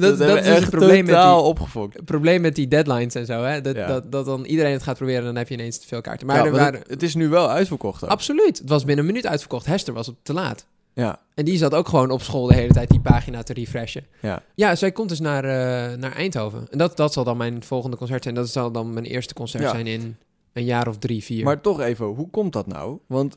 Dat, 0.00 0.20
is 0.20 0.46
het 0.48 0.70
probleem 0.70 1.04
met, 1.04 1.14
totaal 1.14 1.36
die, 1.40 1.46
opgefokt. 1.50 1.94
het 1.96 2.04
probleem 2.04 2.40
met 2.40 2.54
die 2.54 2.68
deadlines 2.68 3.14
en 3.14 3.26
zo. 3.26 3.42
Hè? 3.42 3.60
Dat, 3.60 3.76
Ja. 3.76 3.86
dat, 3.86 4.12
dat 4.12 4.24
dan 4.24 4.44
iedereen 4.44 4.72
het 4.72 4.82
gaat 4.82 4.96
proberen 4.96 5.20
en 5.20 5.26
dan 5.26 5.36
heb 5.36 5.48
je 5.48 5.54
ineens 5.54 5.78
te 5.78 5.86
veel 5.86 6.00
kaarten. 6.00 6.26
Maar 6.26 6.36
Ja, 6.36 6.44
er 6.44 6.50
waren... 6.50 6.78
het, 6.80 6.90
het 6.90 7.02
is 7.02 7.14
nu 7.14 7.28
wel 7.28 7.50
uitverkocht. 7.50 8.04
ook. 8.04 8.10
Absoluut. 8.10 8.58
Het 8.58 8.68
was 8.68 8.84
binnen 8.84 9.04
een 9.04 9.10
minuut 9.10 9.26
uitverkocht. 9.26 9.66
Hester 9.66 9.94
was 9.94 10.08
op 10.08 10.16
te 10.22 10.32
laat. 10.32 10.66
Ja. 10.92 11.20
En 11.34 11.44
die 11.44 11.56
zat 11.58 11.74
ook 11.74 11.88
gewoon 11.88 12.10
op 12.10 12.22
school 12.22 12.46
de 12.46 12.54
hele 12.54 12.72
tijd 12.72 12.88
die 12.90 13.00
pagina 13.00 13.42
te 13.42 13.52
refreshen. 13.52 14.06
Ja. 14.20 14.42
Ja, 14.54 14.74
zij 14.74 14.92
komt 14.92 15.08
dus 15.08 15.20
naar, 15.20 15.44
eh, 15.44 15.96
naar 15.98 16.12
Eindhoven. 16.12 16.66
En 16.70 16.78
dat, 16.78 16.96
dat 16.96 17.12
zal 17.12 17.24
dan 17.24 17.36
mijn 17.36 17.62
volgende 17.64 17.96
concert 17.96 18.22
zijn. 18.22 18.34
Dat 18.34 18.48
zal 18.48 18.70
dan 18.72 18.92
mijn 18.92 19.04
eerste 19.06 19.34
concert 19.34 19.62
Ja. 19.62 19.70
zijn 19.70 19.86
in 19.86 20.16
een 20.52 20.64
jaar 20.64 20.88
of 20.88 20.98
drie, 20.98 21.24
vier. 21.24 21.44
Maar 21.44 21.60
toch 21.60 21.80
even, 21.80 22.06
hoe 22.06 22.30
komt 22.30 22.52
dat 22.52 22.66
nou? 22.66 22.98
Want 23.06 23.36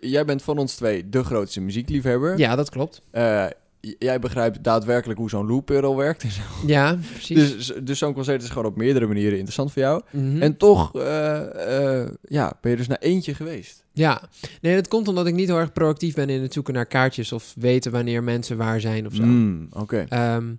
jij 0.00 0.24
bent 0.24 0.42
van 0.42 0.58
ons 0.58 0.74
twee 0.74 1.08
de 1.08 1.24
grootste 1.24 1.60
muziekliefhebber. 1.60 2.38
Ja, 2.38 2.56
dat 2.56 2.70
klopt. 2.70 3.02
Eh, 3.10 3.44
jij 3.98 4.18
begrijpt 4.18 4.64
daadwerkelijk 4.64 5.18
hoe 5.18 5.28
zo'n 5.28 5.46
loop 5.46 5.68
werkt. 5.68 6.22
en 6.22 6.30
zo. 6.40 6.42
Ja, 6.66 6.98
precies. 7.12 7.36
Dus, 7.36 7.72
dus 7.82 7.98
zo'n 7.98 8.12
concert 8.14 8.42
is 8.42 8.48
gewoon 8.48 8.64
op 8.64 8.76
meerdere 8.76 9.06
manieren 9.06 9.32
interessant 9.32 9.72
voor 9.72 9.82
jou. 9.82 10.02
Mhm. 10.10 10.42
En 10.42 10.56
toch 10.56 10.94
eh, 10.94 12.00
eh, 12.02 12.08
ja, 12.22 12.58
ben 12.60 12.70
je 12.70 12.76
dus 12.76 12.86
naar 12.88 12.98
eentje 12.98 13.34
geweest. 13.34 13.84
Ja, 13.92 14.22
nee, 14.60 14.74
dat 14.74 14.88
komt 14.88 15.08
omdat 15.08 15.26
ik 15.26 15.34
niet 15.34 15.48
heel 15.48 15.58
erg 15.58 15.72
proactief 15.72 16.14
ben 16.14 16.28
in 16.28 16.42
het 16.42 16.52
zoeken 16.52 16.74
naar 16.74 16.86
kaartjes 16.86 17.32
of 17.32 17.54
weten 17.58 17.92
wanneer 17.92 18.22
mensen 18.22 18.56
waar 18.56 18.80
zijn 18.80 19.06
of 19.06 19.14
zo. 19.14 19.22
Mm, 19.22 19.68
Oké. 19.72 20.06
Ehm, 20.08 20.54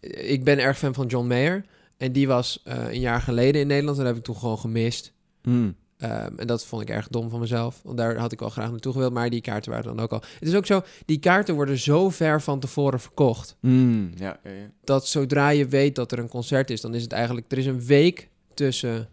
ik 0.00 0.44
ben 0.44 0.58
erg 0.58 0.78
fan 0.78 0.94
van 0.94 1.06
John 1.06 1.26
Mayer. 1.26 1.64
En 1.96 2.12
die 2.12 2.26
was 2.26 2.60
eh, 2.64 2.92
een 2.92 3.00
jaar 3.00 3.20
geleden 3.20 3.60
in 3.60 3.66
Nederland. 3.66 3.98
En 3.98 4.04
dat 4.04 4.12
heb 4.12 4.22
ik 4.22 4.26
toen 4.28 4.36
gewoon 4.40 4.58
gemist. 4.58 5.12
Mm. 5.42 5.74
Ehm, 5.98 6.32
en 6.38 6.46
dat 6.46 6.64
vond 6.64 6.82
ik 6.82 6.90
erg 6.90 7.08
dom 7.08 7.28
van 7.30 7.40
mezelf. 7.40 7.80
Want 7.84 7.96
daar 7.96 8.16
had 8.16 8.32
ik 8.32 8.40
wel 8.40 8.48
graag 8.50 8.70
naartoe 8.70 8.92
gewild. 8.92 9.12
Maar 9.12 9.30
die 9.30 9.40
kaarten 9.40 9.70
waren 9.70 9.96
dan 9.96 10.00
ook 10.04 10.12
al. 10.12 10.22
Het 10.38 10.48
is 10.48 10.54
ook 10.54 10.66
zo, 10.66 10.82
die 11.06 11.18
kaarten 11.18 11.54
worden 11.54 11.78
zo 11.78 12.10
ver 12.10 12.42
van 12.42 12.60
tevoren 12.60 13.00
verkocht. 13.00 13.56
Mm, 13.60 14.10
ja, 14.16 14.38
ja, 14.44 14.50
ja. 14.50 14.70
Dat 14.84 15.06
zodra 15.08 15.48
je 15.48 15.66
weet 15.66 15.94
dat 15.94 16.12
er 16.12 16.18
een 16.18 16.28
concert 16.28 16.70
is, 16.70 16.80
dan 16.80 16.94
is 16.94 17.02
het 17.02 17.12
eigenlijk. 17.12 17.52
Er 17.52 17.58
is 17.58 17.66
een 17.66 17.84
week 17.84 18.28
tussen 18.54 19.08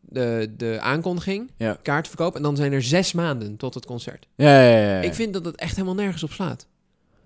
de, 0.00 0.52
de 0.56 0.78
aankondiging, 0.80 1.50
Ja. 1.56 1.78
kaartverkoop. 1.82 2.36
En 2.36 2.42
dan 2.42 2.56
zijn 2.56 2.72
er 2.72 2.82
zes 2.82 3.12
maanden 3.12 3.56
tot 3.56 3.74
het 3.74 3.86
concert. 3.86 4.26
Ja, 4.34 4.62
ja, 4.62 4.76
ja, 4.78 4.94
ja. 4.96 5.00
Ik 5.00 5.14
vind 5.14 5.32
dat 5.32 5.44
het 5.44 5.56
echt 5.56 5.74
helemaal 5.74 5.94
nergens 5.94 6.22
op 6.22 6.32
slaat. 6.32 6.66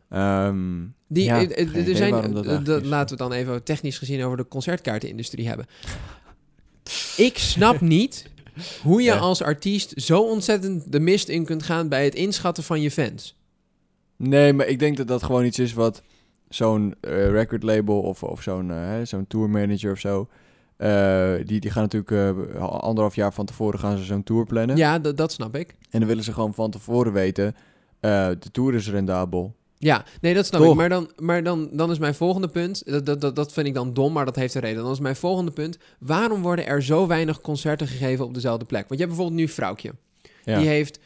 Ehm, 0.09 0.85
Die, 1.09 1.25
Ja, 1.25 1.40
er 1.40 1.59
idee 1.76 1.97
zijn, 1.97 2.33
dat 2.33 2.64
dat- 2.66 2.85
laten 2.85 3.16
we 3.16 3.23
het 3.23 3.30
dan 3.30 3.33
even 3.33 3.62
technisch 3.62 3.99
gezien 3.99 4.25
over 4.25 4.37
de 4.37 4.49
concertkaartenindustrie 4.49 5.49
hebben. 5.49 5.66
Ik 7.16 7.38
snap 7.38 7.80
niet 7.80 8.26
hoe 8.82 9.02
je 9.02 9.14
als 9.14 9.42
artiest 9.42 9.92
zo 10.02 10.20
ontzettend 10.20 10.92
de 10.92 11.00
mist 11.00 11.28
in 11.28 11.44
kunt 11.44 11.62
gaan 11.62 11.88
bij 11.88 12.04
het 12.04 12.14
inschatten 12.14 12.64
van 12.64 12.80
je 12.80 12.90
fans. 12.90 13.36
Nee, 14.16 14.52
maar 14.52 14.66
ik 14.66 14.78
denk 14.78 14.96
dat 14.96 15.08
dat 15.08 15.22
gewoon 15.22 15.44
iets 15.44 15.58
is 15.58 15.72
wat 15.72 16.02
zo'n 16.48 16.94
eh 17.00 17.30
record 17.30 17.62
label 17.62 18.00
of, 18.00 18.22
of 18.22 18.42
zo'n 18.42 18.68
hè, 18.68 19.04
zo'n 19.04 19.26
tourmanager 19.26 19.92
of 19.92 19.98
zo. 19.98 20.28
eh, 20.76 21.34
die, 21.44 21.60
die 21.60 21.70
gaan 21.70 21.88
natuurlijk 21.90 22.56
anderhalf 22.60 23.14
jaar 23.14 23.32
van 23.32 23.46
tevoren 23.46 23.78
gaan 23.78 23.98
ze 23.98 24.04
zo'n 24.04 24.22
tour 24.22 24.46
plannen. 24.46 24.76
Ja, 24.76 24.98
dat, 24.98 25.33
snap 25.33 25.57
ik. 25.57 25.74
En 25.90 25.98
dan 25.98 26.09
willen 26.09 26.24
ze 26.24 26.33
gewoon 26.33 26.54
van 26.54 26.70
tevoren 26.70 27.12
weten. 27.12 27.54
de 28.00 28.50
tour 28.52 28.74
is 28.74 28.90
rendabel. 28.90 29.54
Ja, 29.78 30.04
nee, 30.20 30.34
dat 30.34 30.46
snap 30.46 30.60
Toch? 30.60 30.70
ik. 30.70 30.76
Maar, 30.76 30.88
dan, 30.88 31.10
maar 31.18 31.42
dan, 31.42 31.68
dan 31.72 31.90
is 31.90 31.98
mijn 31.98 32.14
volgende 32.14 32.48
punt, 32.48 32.82
dat, 32.86 33.06
dat, 33.06 33.20
dat, 33.20 33.36
dat 33.36 33.52
vind 33.52 33.66
ik 33.66 33.74
dan 33.74 33.94
dom, 33.94 34.12
maar 34.12 34.24
dat 34.24 34.36
heeft 34.36 34.54
een 34.54 34.60
reden. 34.60 34.82
Dan 34.82 34.92
is 34.92 35.00
mijn 35.00 35.16
volgende 35.16 35.50
punt, 35.50 35.78
waarom 35.98 36.42
worden 36.42 36.66
er 36.66 36.82
zo 36.82 37.06
weinig 37.06 37.40
concerten 37.40 37.86
gegeven 37.86 38.24
op 38.24 38.34
dezelfde 38.34 38.64
plek? 38.64 38.88
Want 38.88 39.00
je 39.00 39.06
hebt 39.06 39.16
bijvoorbeeld 39.16 39.40
nu 39.40 39.48
Vrouwtje. 39.48 39.92
Ja. 40.44 40.58
Die 40.58 40.68
heeft 40.68 40.98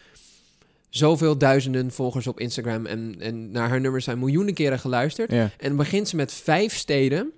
zoveel 0.89 1.39
duizenden 1.39 1.91
volgers 1.91 2.27
op 2.27 2.41
Instagram 2.41 2.87
en, 2.87 3.15
en 3.19 3.51
naar 3.51 3.69
haar 3.69 3.81
nummers 3.81 4.05
zijn 4.05 4.19
miljoenen 4.19 4.55
keren 4.55 4.79
geluisterd. 4.79 5.31
ja. 5.33 5.51
En 5.59 5.69
dan 5.69 5.77
begint 5.77 6.09
ze 6.09 6.17
met 6.17 6.33
vijf 6.33 6.77
steden, 6.77 7.31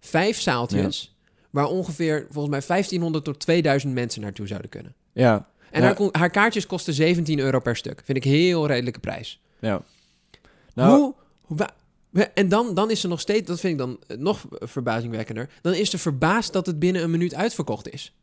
vijf 0.00 0.40
zaaltjes, 0.40 1.16
waar 1.50 1.66
ongeveer 1.66 2.26
volgens 2.30 2.50
mij 2.54 2.62
1500 2.66 3.24
tot 3.24 3.38
2000 3.40 3.94
mensen 3.94 4.20
naartoe 4.20 4.46
zouden 4.46 4.70
kunnen. 4.70 4.94
ja. 5.12 5.48
En 5.70 5.82
haar, 5.82 5.96
haar 6.12 6.30
kaartjes 6.30 6.66
kosten 6.66 6.94
17 6.94 7.38
euro 7.38 7.60
per 7.60 7.76
stuk. 7.76 8.02
Vind 8.04 8.18
ik 8.18 8.24
een 8.24 8.30
heel 8.30 8.66
redelijke 8.66 9.00
prijs. 9.00 9.40
ja. 9.58 9.82
Nou, 10.78 10.98
Hoe? 11.00 11.14
wa- 11.46 11.70
wa- 12.10 12.30
en 12.34 12.48
dan, 12.48 12.74
dan 12.74 12.90
is 12.90 13.00
ze 13.00 13.08
nog 13.08 13.20
steeds, 13.20 13.46
dat 13.46 13.60
vind 13.60 13.72
ik 13.72 13.78
dan 13.78 13.98
eh, 14.06 14.16
nog 14.16 14.44
verbazingwekkender, 14.50 15.48
dan 15.62 15.74
is 15.74 15.90
ze 15.90 15.98
verbaasd 15.98 16.52
dat 16.52 16.66
het 16.66 16.78
binnen 16.78 17.02
een 17.02 17.10
minuut 17.10 17.34
uitverkocht 17.34 17.90
is. 17.92 18.14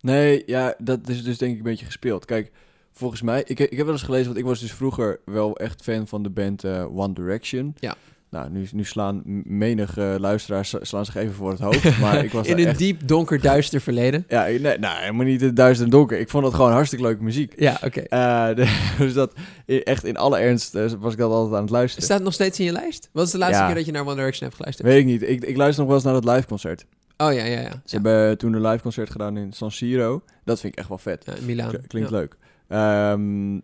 Nee, 0.00 0.42
ja, 0.46 0.74
dat 0.78 1.08
is 1.08 1.22
dus 1.24 1.38
denk 1.38 1.52
ik 1.52 1.58
een 1.58 1.64
beetje 1.64 1.84
gespeeld. 1.86 2.24
Kijk, 2.24 2.50
volgens 2.92 3.22
mij, 3.22 3.42
ik, 3.46 3.58
ik 3.60 3.76
heb 3.76 3.84
wel 3.84 3.94
eens 3.94 4.02
gelezen, 4.02 4.26
want 4.26 4.38
ik 4.38 4.44
was 4.44 4.60
dus 4.60 4.72
vroeger 4.72 5.20
wel 5.24 5.56
echt 5.56 5.82
fan 5.82 6.06
van 6.08 6.22
de 6.22 6.30
band 6.30 6.64
eh, 6.64 6.96
One 6.98 7.12
Direction. 7.12 7.74
Ja. 7.78 7.96
Nou, 8.30 8.50
nu, 8.50 8.66
nu 8.72 8.84
slaan 8.84 9.22
m- 9.24 9.40
menig 9.58 9.96
eh, 9.96 10.14
luisteraars 10.18 10.74
slaan 10.80 11.04
zich 11.04 11.14
even 11.16 11.34
voor 11.34 11.50
het 11.50 11.58
hoofd, 11.60 11.98
maar 12.00 12.24
ik 12.24 12.32
was 12.32 12.46
In 12.48 12.58
een 12.58 12.66
echt... 12.66 12.78
diep, 12.78 13.00
donker, 13.08 13.40
duister 13.40 13.80
verleden. 13.80 14.24
Ja, 14.28 14.42
nee, 14.44 14.78
nou, 14.78 15.00
helemaal 15.00 15.24
niet 15.26 15.40
het 15.40 15.56
duister 15.56 15.84
en 15.84 15.90
donker. 15.90 16.18
Ik 16.18 16.28
vond 16.28 16.44
het 16.44 16.54
gewoon 16.54 16.72
hartstikke 16.72 17.04
leuke 17.04 17.22
muziek. 17.22 17.52
Ja, 17.60 17.78
oké. 17.84 18.00
Eh, 18.00 18.46
de- 18.56 18.94
dus 18.98 19.12
dat, 19.12 19.32
echt 19.66 20.04
in 20.04 20.16
alle 20.16 20.38
ernst 20.38 20.74
eh, 20.74 20.90
was 20.98 21.12
ik 21.12 21.18
dat 21.18 21.30
altijd 21.30 21.54
aan 21.54 21.62
het 21.62 21.70
luisteren. 21.70 22.04
Staat 22.04 22.16
het 22.16 22.24
nog 22.26 22.34
steeds 22.34 22.58
in 22.58 22.64
je 22.64 22.72
lijst? 22.72 23.08
Wat 23.12 23.26
is 23.26 23.32
de 23.32 23.38
laatste 23.38 23.58
Ja. 23.60 23.66
keer 23.66 23.74
dat 23.74 23.86
je 23.86 23.92
naar 23.92 24.06
One 24.06 24.14
Direction 24.14 24.42
hebt 24.44 24.54
geluisterd? 24.56 24.88
Weet 24.88 24.98
ik 24.98 25.04
niet. 25.06 25.22
Ik, 25.22 25.44
ik 25.44 25.56
luister 25.56 25.78
nog 25.84 25.86
wel 25.86 25.94
eens 25.96 26.04
naar 26.12 26.20
dat 26.22 26.34
liveconcert. 26.34 26.84
Oh 27.16 27.32
ja, 27.32 27.44
ja, 27.44 27.60
ja. 27.60 27.70
Ze 27.84 27.96
ja. 27.96 28.02
hebben 28.02 28.38
toen 28.38 28.52
een 28.52 28.60
liveconcert 28.66 29.10
gedaan 29.10 29.36
in 29.36 29.52
San 29.52 29.70
Siro. 29.70 30.22
Dat 30.44 30.60
vind 30.60 30.72
ik 30.72 30.78
echt 30.78 30.88
wel 30.88 30.98
vet. 30.98 31.22
Ja, 31.26 31.34
in 31.34 31.44
Milaan. 31.44 31.72
Klinkt 31.86 32.10
leuk. 32.10 32.36
Ehm, 32.68 33.58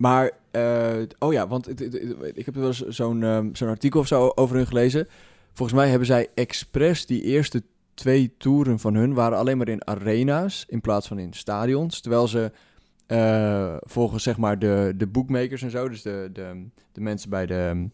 maar, 0.00 0.30
eh, 0.50 0.92
oh 1.18 1.32
ja, 1.32 1.48
want 1.48 1.66
het- 1.66 1.78
het- 1.78 1.92
het- 1.92 2.16
ik 2.34 2.44
heb 2.44 2.54
wel 2.54 2.66
eens 2.66 2.86
zo'n 2.86 3.22
ehm, 3.22 3.48
zo'n 3.52 3.68
artikel 3.68 4.00
of 4.00 4.06
zo 4.06 4.32
over 4.34 4.56
hun 4.56 4.66
gelezen. 4.66 5.08
Volgens 5.52 5.78
mij 5.78 5.88
hebben 5.88 6.06
zij 6.06 6.28
expres 6.34 7.06
die 7.06 7.22
eerste 7.22 7.62
twee 7.94 8.34
toeren 8.38 8.78
van 8.78 8.94
hun 8.94 9.14
waren 9.14 9.38
alleen 9.38 9.58
maar 9.58 9.68
in 9.68 9.86
arena's 9.86 10.64
in 10.68 10.80
plaats 10.80 11.08
van 11.08 11.18
in 11.18 11.32
stadions. 11.32 12.00
Terwijl 12.00 12.28
ze 12.28 12.52
eh, 13.06 13.76
volgens 13.80 14.22
zeg 14.22 14.36
maar 14.36 14.58
de, 14.58 14.94
de 14.96 15.06
bookmakers 15.06 15.62
en 15.62 15.70
zo, 15.70 15.88
dus 15.88 16.02
de, 16.02 16.30
de, 16.32 16.66
de 16.92 17.00
mensen 17.00 17.30
bij 17.30 17.46
de, 17.46 17.88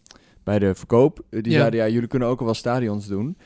bij 0.44 0.58
de 0.58 0.74
verkoop, 0.74 1.20
eh, 1.30 1.42
die 1.42 1.52
Ja. 1.52 1.58
zeiden 1.58 1.80
ja, 1.80 1.88
jullie 1.88 2.08
kunnen 2.08 2.28
ook 2.28 2.38
al 2.38 2.44
wel 2.44 2.54
stadions 2.54 3.06
doen. 3.06 3.24
Toen 3.24 3.36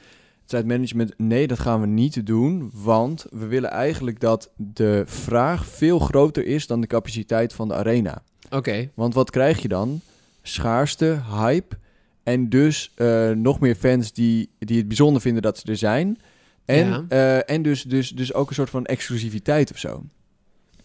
zei 0.45 0.63
het 0.63 0.71
management, 0.71 1.15
nee, 1.19 1.47
dat 1.47 1.59
gaan 1.59 1.81
we 1.81 1.87
niet 1.87 2.27
doen, 2.27 2.71
want 2.75 3.27
we 3.31 3.47
willen 3.47 3.71
eigenlijk 3.71 4.21
dat 4.21 4.51
de 4.57 5.03
vraag 5.07 5.67
veel 5.67 5.99
groter 5.99 6.47
is 6.47 6.67
dan 6.67 6.81
de 6.81 6.87
capaciteit 6.87 7.53
van 7.53 7.69
de 7.69 7.75
arena. 7.75 8.23
Oké. 8.51 8.91
Want 8.95 9.15
wat 9.15 9.31
krijg 9.31 9.63
je 9.63 9.69
dan? 9.69 10.01
Schaarste, 10.43 11.19
hype 11.31 11.77
en 12.23 12.49
dus 12.49 12.93
eh, 12.95 13.31
nog 13.31 13.61
meer 13.61 13.75
fans 13.75 14.13
die, 14.13 14.51
die 14.59 14.79
het 14.79 14.87
bijzonder 14.89 15.23
vinden 15.23 15.43
dat 15.43 15.59
ze 15.59 15.67
er 15.67 15.77
zijn. 15.77 16.19
En, 16.65 16.87
Ja. 16.87 17.05
eh, 17.09 17.55
en 17.55 17.63
dus, 17.63 17.83
dus, 17.83 18.11
dus 18.11 18.35
ook 18.35 18.49
een 18.49 18.55
soort 18.55 18.71
van 18.71 18.87
exclusiviteit 18.87 19.71
of 19.71 19.79
zo. 19.79 20.05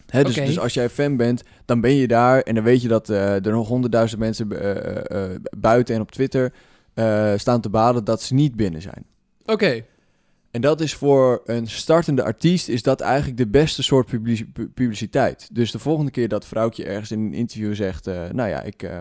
Hè, 0.06 0.24
dus, 0.24 0.34
dus 0.34 0.58
als 0.58 0.74
jij 0.74 0.88
fan 0.88 1.16
bent, 1.16 1.42
dan 1.64 1.80
ben 1.80 1.94
je 1.94 2.06
daar 2.06 2.40
en 2.40 2.54
dan 2.54 2.64
weet 2.64 2.82
je 2.82 2.88
dat 2.88 3.08
eh, 3.10 3.34
er 3.34 3.52
nog 3.52 3.68
honderdduizend 3.68 4.20
mensen 4.20 4.48
buiten 5.58 5.94
en 5.94 6.00
op 6.00 6.10
Twitter 6.10 6.52
staan 7.36 7.60
te 7.60 7.68
baden 7.68 8.04
dat 8.04 8.22
ze 8.22 8.34
niet 8.34 8.54
binnen 8.56 8.82
zijn. 8.82 9.04
Oké. 9.44 9.84
En 10.56 10.62
dat 10.62 10.80
is 10.80 10.94
voor 10.94 11.42
een 11.44 11.66
startende 11.68 12.22
artiest 12.24 12.68
is 12.68 12.82
dat 12.82 13.00
eigenlijk 13.00 13.36
de 13.38 13.46
beste 13.46 13.82
soort 13.82 14.06
publici- 14.06 14.46
pu- 14.52 14.68
publiciteit. 14.68 15.48
Dus 15.52 15.70
de 15.70 15.78
volgende 15.78 16.10
keer 16.10 16.28
dat 16.28 16.46
vrouwtje 16.46 16.84
ergens 16.84 17.10
in 17.10 17.20
een 17.20 17.34
interview 17.34 17.74
zegt, 17.74 18.06
eh, 18.06 18.28
nou 18.32 18.48
ja, 18.48 18.62
ik, 18.62 18.82
eh, 18.82 18.98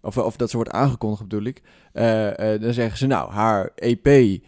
of, 0.00 0.18
of 0.18 0.36
dat 0.36 0.50
ze 0.50 0.56
wordt 0.56 0.70
aangekondigd 0.70 1.22
bedoel 1.22 1.44
ik, 1.44 1.62
eh, 1.92 2.60
dan 2.60 2.72
zeggen 2.72 2.98
ze 2.98 3.06
nou, 3.06 3.30
haar 3.30 3.70
EP 3.74 4.40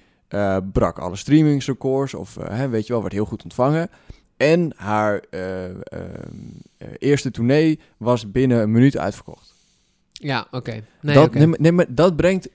brak 0.72 0.98
alle 0.98 1.16
streamingsrecords 1.16 2.14
of 2.14 2.34
hè, 2.34 2.68
weet 2.68 2.86
je 2.86 2.92
wel, 2.92 3.02
werd 3.02 3.14
heel 3.14 3.24
goed 3.24 3.42
ontvangen. 3.42 3.88
En 4.36 4.72
haar 4.76 5.24
eerste 6.98 7.30
tournee 7.30 7.78
was 7.96 8.30
binnen 8.30 8.60
een 8.62 8.70
minuut 8.70 8.96
uitverkocht. 8.96 9.54
Ja, 10.12 10.46
oké. 10.50 10.82
Nee, 11.00 11.14
dat, 11.14 11.34
nee, 11.34 11.46
maar- 11.46 11.60
nee, 11.60 11.72
maar 11.72 11.94
dat 11.94 12.16
brengt 12.16 12.48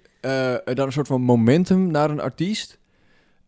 dan 0.73 0.85
een 0.85 0.91
soort 0.91 1.07
van 1.07 1.21
momentum 1.21 1.91
naar 1.91 2.09
een 2.09 2.21
artiest. 2.21 2.77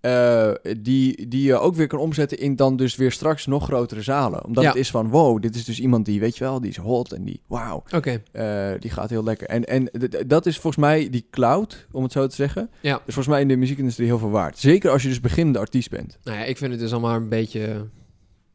Eh, 0.02 0.52
die, 0.80 1.28
die 1.28 1.44
je 1.44 1.58
ook 1.58 1.76
weer 1.76 1.88
kan 1.88 2.00
omzetten 2.00 2.38
in 2.40 2.56
dan 2.56 2.76
dus 2.76 2.96
weer 2.96 3.12
straks 3.12 3.46
nog 3.46 3.64
grotere 3.64 4.02
zalen. 4.02 4.46
Omdat 4.46 4.64
Ja. 4.64 4.70
het 4.70 4.78
is 4.80 4.90
van, 4.92 5.10
wow, 5.10 5.42
dit 5.42 5.56
is 5.56 5.66
dus 5.66 5.80
iemand 5.80 6.06
die, 6.06 6.20
weet 6.20 6.38
je 6.38 6.44
wel, 6.44 6.62
die 6.62 6.70
is 6.70 6.78
hot 6.78 7.12
en 7.12 7.24
die, 7.24 7.42
wauw, 7.48 7.84
eh, 8.32 8.70
die 8.80 8.92
gaat 8.92 9.10
heel 9.10 9.24
lekker. 9.24 9.48
En, 9.48 9.64
en 9.66 9.90
dat 10.28 10.46
is 10.46 10.58
volgens 10.60 10.84
mij 10.86 11.10
die 11.10 11.26
cloud, 11.32 11.86
om 11.92 12.04
het 12.04 12.12
zo 12.12 12.28
te 12.28 12.36
zeggen. 12.36 12.70
Ja. 12.82 12.96
is 12.96 13.02
volgens 13.14 13.28
mij 13.28 13.42
in 13.42 13.48
de 13.48 13.56
muziekindustrie 13.56 14.08
heel 14.08 14.20
veel 14.20 14.30
waard. 14.30 14.58
Zeker 14.58 14.92
als 14.92 15.02
je 15.02 15.08
dus 15.08 15.20
beginnende 15.22 15.60
artiest 15.60 15.90
bent. 15.90 16.18
nou 16.24 16.38
ja, 16.38 16.44
ik 16.44 16.58
vind 16.58 16.72
het 16.72 16.80
dus 16.80 16.92
allemaal 16.92 17.16
een 17.16 17.30
beetje 17.30 17.88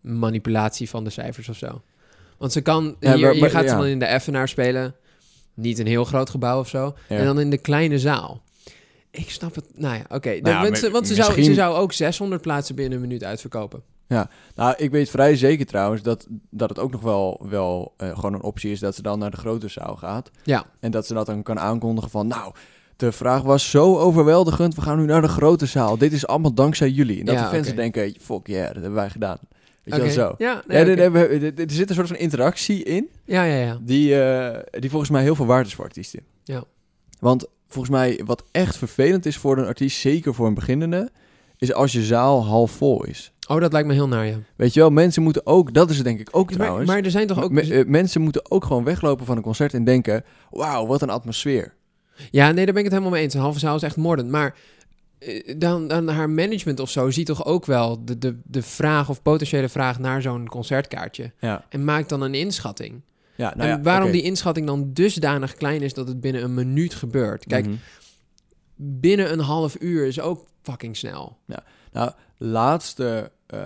manipulatie 0.01 0.89
van 0.89 1.05
de 1.05 1.11
cijfers 1.11 1.49
of 1.49 1.57
zo. 1.57 1.83
Want 2.39 2.53
ze 2.53 2.61
kan, 2.61 2.97
Ja, 3.01 3.15
hier, 3.15 3.21
maar- 3.25 3.33
hier 3.33 3.41
maar- 3.41 3.51
gaat 3.51 3.69
ze 3.69 3.75
dan 3.77 3.87
in 3.87 3.99
de 3.99 4.05
Effenaar 4.05 4.49
spelen. 4.49 4.95
Niet 5.55 5.79
een 5.79 5.87
heel 5.87 6.05
groot 6.05 6.31
gebouw 6.31 6.59
of 6.61 6.69
zo. 6.69 6.95
En 7.09 7.25
dan 7.25 7.41
in 7.41 7.51
de 7.51 7.59
kleine 7.59 7.99
zaal. 7.99 8.43
Ik 9.13 9.31
snap 9.31 9.55
het. 9.55 9.65
Nou 9.75 9.95
ja, 9.95 10.05
oké. 10.09 10.29
Nou 10.41 10.55
ja, 10.55 10.91
want 10.91 11.07
ze, 11.09 11.15
zou, 11.15 11.43
ze 11.43 11.55
zou 11.55 11.77
ook 11.77 11.93
600 11.93 12.43
plaatsen 12.43 12.75
binnen 12.75 12.95
een 12.95 13.01
minuut 13.07 13.25
uitverkopen. 13.25 13.83
Nou, 14.55 14.75
ik 14.77 14.91
weet 14.91 15.11
vrij 15.11 15.37
zeker 15.37 15.67
trouwens 15.67 16.03
dat, 16.03 16.27
dat 16.51 16.69
het 16.69 16.79
ook 16.79 16.93
nog 16.93 17.01
wel, 17.01 17.47
wel 17.49 17.95
eh, 17.97 18.15
gewoon 18.15 18.35
een 18.35 18.43
optie 18.43 18.71
is 18.71 18.81
dat 18.81 18.95
ze 18.95 19.03
dan 19.03 19.19
naar 19.19 19.31
de 19.31 19.37
grote 19.37 19.69
zaal 19.69 19.97
gaat. 19.97 20.31
Ja. 20.45 20.65
En 20.81 20.91
dat 20.91 21.07
ze 21.07 21.15
dat 21.15 21.27
dan 21.27 21.43
kan 21.43 21.59
aankondigen 21.59 22.11
van, 22.11 22.27
nou, 22.27 22.53
de 22.97 23.13
vraag 23.13 23.43
was 23.43 23.71
zo 23.71 23.99
overweldigend, 23.99 24.75
we 24.75 24.81
gaan 24.81 24.99
nu 24.99 25.05
naar 25.05 25.23
de 25.23 25.29
grote 25.29 25.67
zaal. 25.67 25.99
Dit 25.99 26.13
is 26.13 26.27
allemaal 26.27 26.55
dankzij 26.55 26.91
jullie. 26.91 27.19
En 27.19 27.25
dat 27.25 27.35
Ja, 27.35 27.51
de 27.51 27.57
fans 27.57 27.75
denken, 27.75 28.15
fuck 28.21 28.47
yeah, 28.47 28.65
dat 28.67 28.75
hebben 28.75 28.95
wij 28.95 29.11
gedaan. 29.11 29.39
Weet 29.83 29.95
je 29.95 30.01
wel 30.03 30.11
zo. 30.11 30.35
Ja, 30.39 30.63
nee, 30.67 30.79
Ja, 30.97 31.03
er- 31.13 31.59
er 31.61 31.71
zit 31.71 31.89
een 31.89 31.95
soort 31.95 32.07
van 32.09 32.17
interactie 32.17 32.83
in 32.83 33.09
ja, 33.25 33.43
ja, 33.45 33.57
ja. 33.65 33.79
die, 33.83 34.21
eh, 34.23 34.81
die 34.81 34.91
volgens 34.91 35.11
mij 35.11 35.23
heel 35.23 35.35
veel 35.35 35.47
waard 35.47 35.67
is 35.67 35.75
voor 35.75 35.85
artiesten. 35.85 36.21
Ja. 36.45 36.65
Want 37.21 37.47
volgens 37.73 37.95
mij 37.95 38.21
wat 38.25 38.45
echt 38.51 38.77
vervelend 38.77 39.27
is 39.27 39.37
voor 39.37 39.59
een 39.59 39.67
artiest, 39.67 40.01
zeker 40.01 40.35
voor 40.35 40.47
een 40.47 40.55
beginnende, 40.55 41.11
is 41.57 41.73
als 41.73 41.93
je 41.93 42.03
zaal 42.03 42.45
half 42.45 42.71
vol 42.71 43.05
is. 43.05 43.33
Oh, 43.49 43.61
dat 43.61 43.73
lijkt 43.73 43.89
me 43.89 43.95
heel 43.95 44.09
naar, 44.09 44.27
ja. 44.27 44.37
Weet 44.57 44.75
je 44.75 44.81
wel, 44.81 44.91
mensen 44.91 45.23
moeten 45.23 45.47
ook, 45.47 45.75
dat 45.75 45.91
is 45.91 45.97
het 45.97 46.05
denk 46.05 46.21
ik 46.21 46.29
ook 46.31 46.49
maar, 46.51 46.59
trouwens. 46.59 46.89
maar 46.91 47.01
er 47.03 47.11
zijn 47.11 47.27
toch 47.27 47.43
ook... 47.43 47.51
Me- 47.51 47.75
eh, 47.75 47.87
mensen 47.87 48.21
moeten 48.21 48.51
ook 48.51 48.65
gewoon 48.65 48.85
weglopen 48.85 49.27
van 49.27 49.37
een 49.37 49.43
concert 49.43 49.75
en 49.75 49.85
denken, 49.85 50.25
wauw, 50.51 50.87
wat 50.87 51.03
een 51.03 51.11
atmosfeer. 51.11 51.75
Ja, 52.31 52.51
nee, 52.51 52.65
daar 52.65 52.75
ben 52.75 52.77
ik 52.77 52.83
het 52.85 52.93
helemaal 52.93 53.11
mee 53.11 53.23
eens. 53.23 53.35
Een 53.35 53.41
halve 53.41 53.59
zaal 53.59 53.77
is 53.77 53.83
echt 53.83 53.97
moordend. 53.97 54.31
Maar 54.31 54.55
eh, 55.19 55.55
dan, 55.59 55.89
dan 55.89 56.09
haar 56.09 56.31
management 56.31 56.81
of 56.81 56.91
zo 56.91 57.11
ziet 57.11 57.27
toch 57.27 57.45
ook 57.45 57.67
wel 57.67 58.05
de, 58.05 58.19
de, 58.19 58.39
de 58.45 58.63
vraag 58.63 59.09
of 59.09 59.23
potentiële 59.23 59.69
vraag 59.69 59.99
naar 59.99 60.23
zo'n 60.23 60.49
concertkaartje. 60.49 61.33
Ja, 61.41 61.65
En 61.69 61.85
maakt 61.85 62.09
dan 62.09 62.23
een 62.23 62.35
inschatting. 62.35 63.01
Ja 63.43 63.53
nou 63.57 63.71
en 63.71 63.77
ja, 63.77 63.83
waarom 63.83 64.11
die 64.11 64.23
inschatting 64.23 64.67
dan 64.67 64.93
dusdanig 64.93 65.55
klein 65.55 65.83
is 65.83 65.95
dat 65.95 66.09
het 66.09 66.21
binnen 66.21 66.43
een 66.43 66.55
minuut 66.55 66.95
gebeurt. 66.95 67.45
Kijk, 67.47 67.67
Mhm. 67.67 67.75
binnen 68.77 69.33
een 69.33 69.41
half 69.41 69.77
uur 69.81 70.07
is 70.07 70.21
ook 70.21 70.47
fucking 70.63 70.97
snel. 70.97 71.39
Nou, 71.93 72.11
laatste 72.37 73.31
eh, 73.47 73.59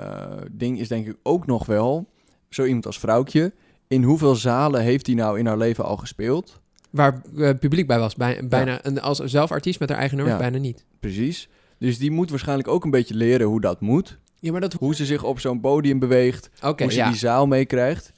ding 0.52 0.78
is 0.80 0.88
denk 0.88 1.06
ik 1.06 1.16
ook 1.22 1.46
nog 1.46 1.66
wel, 1.66 2.08
zo 2.48 2.64
iemand 2.64 2.86
als 2.86 2.98
vrouwtje, 2.98 3.52
in 3.88 4.02
hoeveel 4.02 4.34
zalen 4.34 4.80
heeft 4.82 5.06
hij 5.06 5.14
nou 5.14 5.38
in 5.38 5.46
haar 5.46 5.58
leven 5.58 5.84
al 5.84 5.96
gespeeld? 5.96 6.60
Waar 6.90 7.22
eh, 7.36 7.50
publiek 7.60 7.86
bij 7.86 7.98
was. 7.98 8.14
Bij, 8.14 8.48
bijna, 8.48 8.78
een, 8.82 9.00
als 9.00 9.18
zelf 9.18 9.50
artiest 9.50 9.80
met 9.80 9.88
haar 9.88 9.98
eigen 9.98 10.16
nummers, 10.16 10.38
Ja. 10.38 10.42
bijna 10.50 10.58
niet. 10.62 10.84
Precies. 11.00 11.48
Dus 11.78 11.98
die 11.98 12.10
moet 12.10 12.30
waarschijnlijk 12.30 12.68
ook 12.68 12.84
een 12.84 12.90
beetje 12.90 13.14
leren 13.14 13.46
hoe 13.46 13.60
dat 13.60 13.80
moet. 13.80 14.18
Ja, 14.40 14.52
maar 14.52 14.60
dat... 14.60 14.72
Hoe 14.72 14.94
ze 14.94 15.04
zich 15.04 15.22
op 15.24 15.40
zo'n 15.40 15.60
podium 15.60 15.98
beweegt. 15.98 16.50
Oké, 16.62 16.82
hoe 16.82 16.92
ze 16.92 16.98
ja. 16.98 17.08
die 17.08 17.18
zaal 17.18 17.46
meekrijgt. 17.46 18.12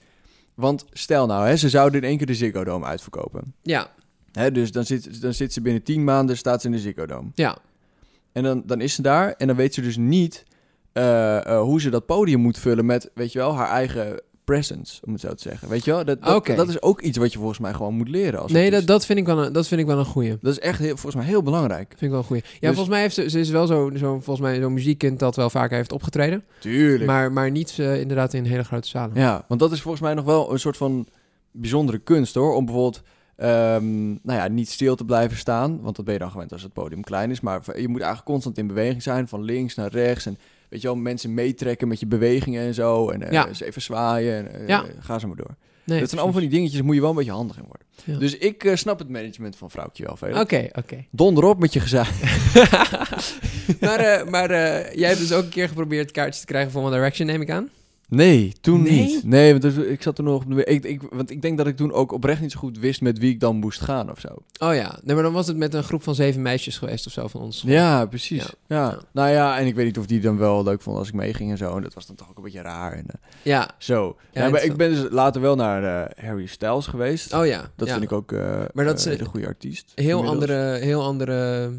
Want 0.58 0.84
stel 0.92 1.26
nou, 1.26 1.46
hè, 1.46 1.56
ze 1.56 1.68
zouden 1.68 2.00
in 2.02 2.08
één 2.08 2.16
keer 2.16 2.26
de 2.26 2.34
Ziggo 2.34 2.64
Dome 2.64 2.86
uitverkopen. 2.86 3.54
Ja, 3.62 3.90
Hè, 4.32 4.52
dus 4.52 4.72
dan 4.72 4.84
zit, 4.84 5.20
dan 5.22 5.34
zit 5.34 5.52
ze 5.52 5.60
binnen 5.60 5.82
tien 5.82 6.04
maanden, 6.04 6.36
staat 6.36 6.60
ze 6.60 6.66
in 6.66 6.72
de 6.72 6.78
Ziggo 6.78 7.06
Dome. 7.06 7.28
ja. 7.34 7.58
En 8.32 8.42
dan, 8.42 8.62
dan 8.66 8.80
is 8.80 8.94
ze 8.94 9.02
daar 9.02 9.32
en 9.32 9.46
dan 9.46 9.56
weet 9.56 9.74
ze 9.74 9.80
dus 9.80 9.96
niet 9.96 10.44
eh, 10.92 11.46
eh, 11.46 11.60
hoe 11.60 11.80
ze 11.80 11.90
dat 11.90 12.06
podium 12.06 12.40
moet 12.40 12.58
vullen 12.58 12.86
met, 12.86 13.10
weet 13.14 13.32
je 13.32 13.38
wel, 13.38 13.54
haar 13.54 13.68
eigen 13.68 14.20
presence, 14.52 15.00
om 15.04 15.12
het 15.12 15.20
zo 15.20 15.34
te 15.34 15.42
zeggen. 15.42 15.68
Weet 15.68 15.84
je 15.84 15.90
wel, 15.90 16.04
dat, 16.04 16.22
dat, 16.22 16.46
dat 16.46 16.68
is 16.68 16.82
ook 16.82 17.00
iets 17.00 17.18
wat 17.18 17.32
je 17.32 17.38
volgens 17.38 17.58
mij 17.58 17.72
gewoon 17.72 17.94
moet 17.94 18.08
leren 18.08 18.40
als 18.40 18.52
Nee, 18.52 18.70
dat, 18.70 18.87
dat, 18.87 19.06
vind 19.06 19.18
ik 19.18 19.26
wel 19.26 19.44
een, 19.44 19.52
dat 19.52 19.68
vind 19.68 19.80
ik 19.80 19.87
wel 19.87 19.98
een 19.98 20.04
goeie. 20.04 20.37
dat 20.40 20.52
is 20.52 20.58
echt 20.58 20.78
heel, 20.78 20.96
volgens 20.96 21.14
mij 21.14 21.24
heel 21.24 21.42
belangrijk. 21.42 21.88
Vind 21.88 22.02
ik 22.02 22.11
wel 22.11 22.18
een 22.18 22.24
goeie. 22.24 22.42
Ja, 22.42 22.50
Dus- 22.61 22.68
volgens 22.68 22.88
mij 22.88 23.00
heeft 23.00 23.14
ze, 23.14 23.30
ze 23.30 23.40
is 23.40 23.50
wel 23.50 23.66
zo, 23.66 23.90
zo, 23.96 24.12
volgens 24.12 24.40
mij 24.40 24.61
zo'n 24.61 24.72
muziekkind 24.72 25.18
dat 25.18 25.37
wel 25.37 25.50
vaker 25.50 25.76
heeft 25.76 25.92
opgetreden. 25.92 26.44
Tuurlijk. 26.58 27.04
Maar, 27.06 27.32
maar 27.32 27.50
niet 27.50 27.76
eh, 27.78 28.00
inderdaad 28.00 28.34
in 28.34 28.44
hele 28.44 28.64
grote 28.64 28.88
zalen. 28.88 29.16
Ja, 29.20 29.44
want 29.48 29.61
dat 29.61 29.72
is 29.72 29.80
volgens 29.80 30.02
mij 30.02 30.14
nog 30.14 30.24
wel 30.24 30.52
een 30.52 30.61
soort 30.61 30.76
van 30.76 31.06
bijzondere 31.50 31.98
kunst 31.98 32.34
hoor. 32.34 32.54
Om 32.54 32.64
bijvoorbeeld, 32.64 33.02
ehm, 33.37 34.06
nou 34.08 34.38
ja, 34.38 34.48
niet 34.48 34.70
stil 34.70 34.96
te 34.96 35.04
blijven 35.04 35.37
staan. 35.37 35.80
Want 35.80 35.96
dat 35.96 36.04
ben 36.04 36.14
je 36.14 36.20
dan 36.20 36.30
gewend 36.30 36.52
als 36.52 36.62
het 36.62 36.72
podium 36.72 37.02
klein 37.02 37.30
is. 37.30 37.40
Maar 37.40 37.62
je 37.80 37.88
moet 37.88 38.00
eigenlijk 38.00 38.30
constant 38.30 38.58
in 38.58 38.66
beweging 38.66 39.02
zijn, 39.02 39.28
van 39.28 39.42
links 39.42 39.74
naar 39.74 39.90
rechts. 39.90 40.26
En 40.26 40.38
weet 40.68 40.81
je 40.81 40.87
wel, 40.87 40.96
mensen 40.96 41.35
meetrekken 41.35 41.88
met 41.88 42.00
je 42.00 42.07
bewegingen 42.07 42.62
en 42.66 42.74
zo. 42.74 43.11
En 43.11 43.22
eh, 43.22 43.33
Ja. 43.33 43.48
eens 43.48 43.61
even 43.61 43.83
zwaaien 43.83 44.52
en 44.52 44.66
eh, 44.68 44.81
ga 45.00 45.18
zo 45.18 45.26
maar 45.26 45.37
door. 45.37 45.54
Nee, 45.85 45.98
dat 46.00 46.09
zijn 46.09 46.20
allemaal 46.20 46.40
van 46.40 46.48
die 46.48 46.57
dingetjes, 46.59 46.76
daar 46.76 46.87
moet 46.87 46.94
je 46.94 47.00
wel 47.00 47.11
een 47.11 47.16
beetje 47.16 47.33
handig 47.33 47.57
in 47.57 47.64
worden. 47.66 47.87
Ja. 48.04 48.18
Dus 48.18 48.37
ik 48.37 48.64
eh, 48.64 48.74
snap 48.76 48.98
het 48.98 49.09
management 49.09 49.57
van 49.57 49.70
vrouwtje 49.70 50.04
wel 50.04 50.16
veel. 50.16 50.40
Oké, 50.40 50.68
oké. 50.72 51.04
Donder 51.11 51.44
op 51.44 51.59
met 51.59 51.72
je 51.72 51.81
gezaag. 51.81 52.11
maar 53.81 54.31
maar 54.31 54.50
jij 54.96 55.09
hebt 55.09 55.20
dus 55.20 55.33
ook 55.33 55.44
een 55.44 55.48
keer 55.48 55.68
geprobeerd 55.68 56.11
kaartjes 56.11 56.40
te 56.40 56.46
krijgen 56.46 56.70
voor 56.72 56.83
One 56.83 56.90
Direction, 56.90 57.26
neem 57.26 57.40
ik 57.40 57.50
aan? 57.50 57.68
Nee, 58.08 58.52
toen 58.60 58.82
Nee? 58.82 58.92
niet. 58.92 59.24
Nee, 59.24 59.50
want 59.50 59.62
dus, 59.62 59.76
ik 59.76 60.02
zat 60.02 60.16
toen 60.16 60.24
nog 60.24 60.44
op 60.44 60.54
de... 60.54 60.64
Ik, 60.64 60.84
ik, 60.84 61.02
want 61.10 61.30
ik 61.30 61.42
denk 61.42 61.58
dat 61.58 61.66
ik 61.66 61.76
toen 61.76 61.92
ook 61.92 62.12
oprecht 62.12 62.40
niet 62.40 62.52
zo 62.52 62.58
goed 62.58 62.78
wist 62.78 63.00
met 63.00 63.18
wie 63.18 63.30
ik 63.30 63.40
dan 63.40 63.56
moest 63.56 63.80
gaan 63.80 64.10
of 64.10 64.20
zo. 64.20 64.28
Oh 64.58 64.74
ja, 64.74 64.98
nee, 65.04 65.14
maar 65.14 65.24
dan 65.24 65.32
was 65.32 65.46
het 65.46 65.56
met 65.56 65.74
een 65.74 65.82
groep 65.82 66.02
van 66.02 66.14
zeven 66.14 66.42
meisjes 66.42 66.78
geweest 66.78 67.06
of 67.06 67.12
zo 67.12 67.28
van 67.28 67.40
ons. 67.40 67.58
school. 67.58 67.70
Ja, 67.72 68.06
precies. 68.06 68.42
Ja. 68.42 68.76
Ja. 68.76 68.90
Ja. 68.90 68.98
Nou 69.12 69.28
ja, 69.28 69.58
en 69.58 69.66
ik 69.66 69.74
weet 69.74 69.84
niet 69.84 69.98
of 69.98 70.06
die 70.06 70.20
dan 70.20 70.38
wel 70.38 70.62
leuk 70.62 70.82
vond 70.82 70.98
als 70.98 71.08
ik 71.08 71.14
meeging 71.14 71.50
en 71.50 71.56
zo. 71.56 71.76
En 71.76 71.82
dat 71.82 71.94
was 71.94 72.06
dan 72.06 72.16
toch 72.16 72.30
ook 72.30 72.36
een 72.36 72.42
beetje 72.42 72.62
raar. 72.62 72.92
En, 72.92 73.04
eh, 73.06 73.14
Ja, 73.42 73.70
zo. 73.78 74.16
Ja, 74.32 74.44
Ja, 74.44 74.50
maar 74.50 74.64
ik 74.64 74.76
ben 74.76 74.90
dus 74.90 75.06
later 75.10 75.40
wel 75.40 75.56
naar 75.56 76.08
eh, 76.08 76.24
Harry 76.24 76.46
Styles 76.46 76.86
geweest. 76.86 77.32
oh 77.34 77.46
ja. 77.46 77.70
dat 77.76 77.90
vind 77.90 78.02
ik 78.02 78.12
ook 78.12 78.32
eh 78.32 78.62
Maar 78.72 78.84
dat 78.84 78.98
is, 78.98 79.04
een 79.04 79.24
goede 79.26 79.46
artiest. 79.46 79.92
heel 79.94 80.18
inmiddels. 80.18 80.32
andere, 80.32 80.78
heel 80.84 81.02
andere 81.02 81.70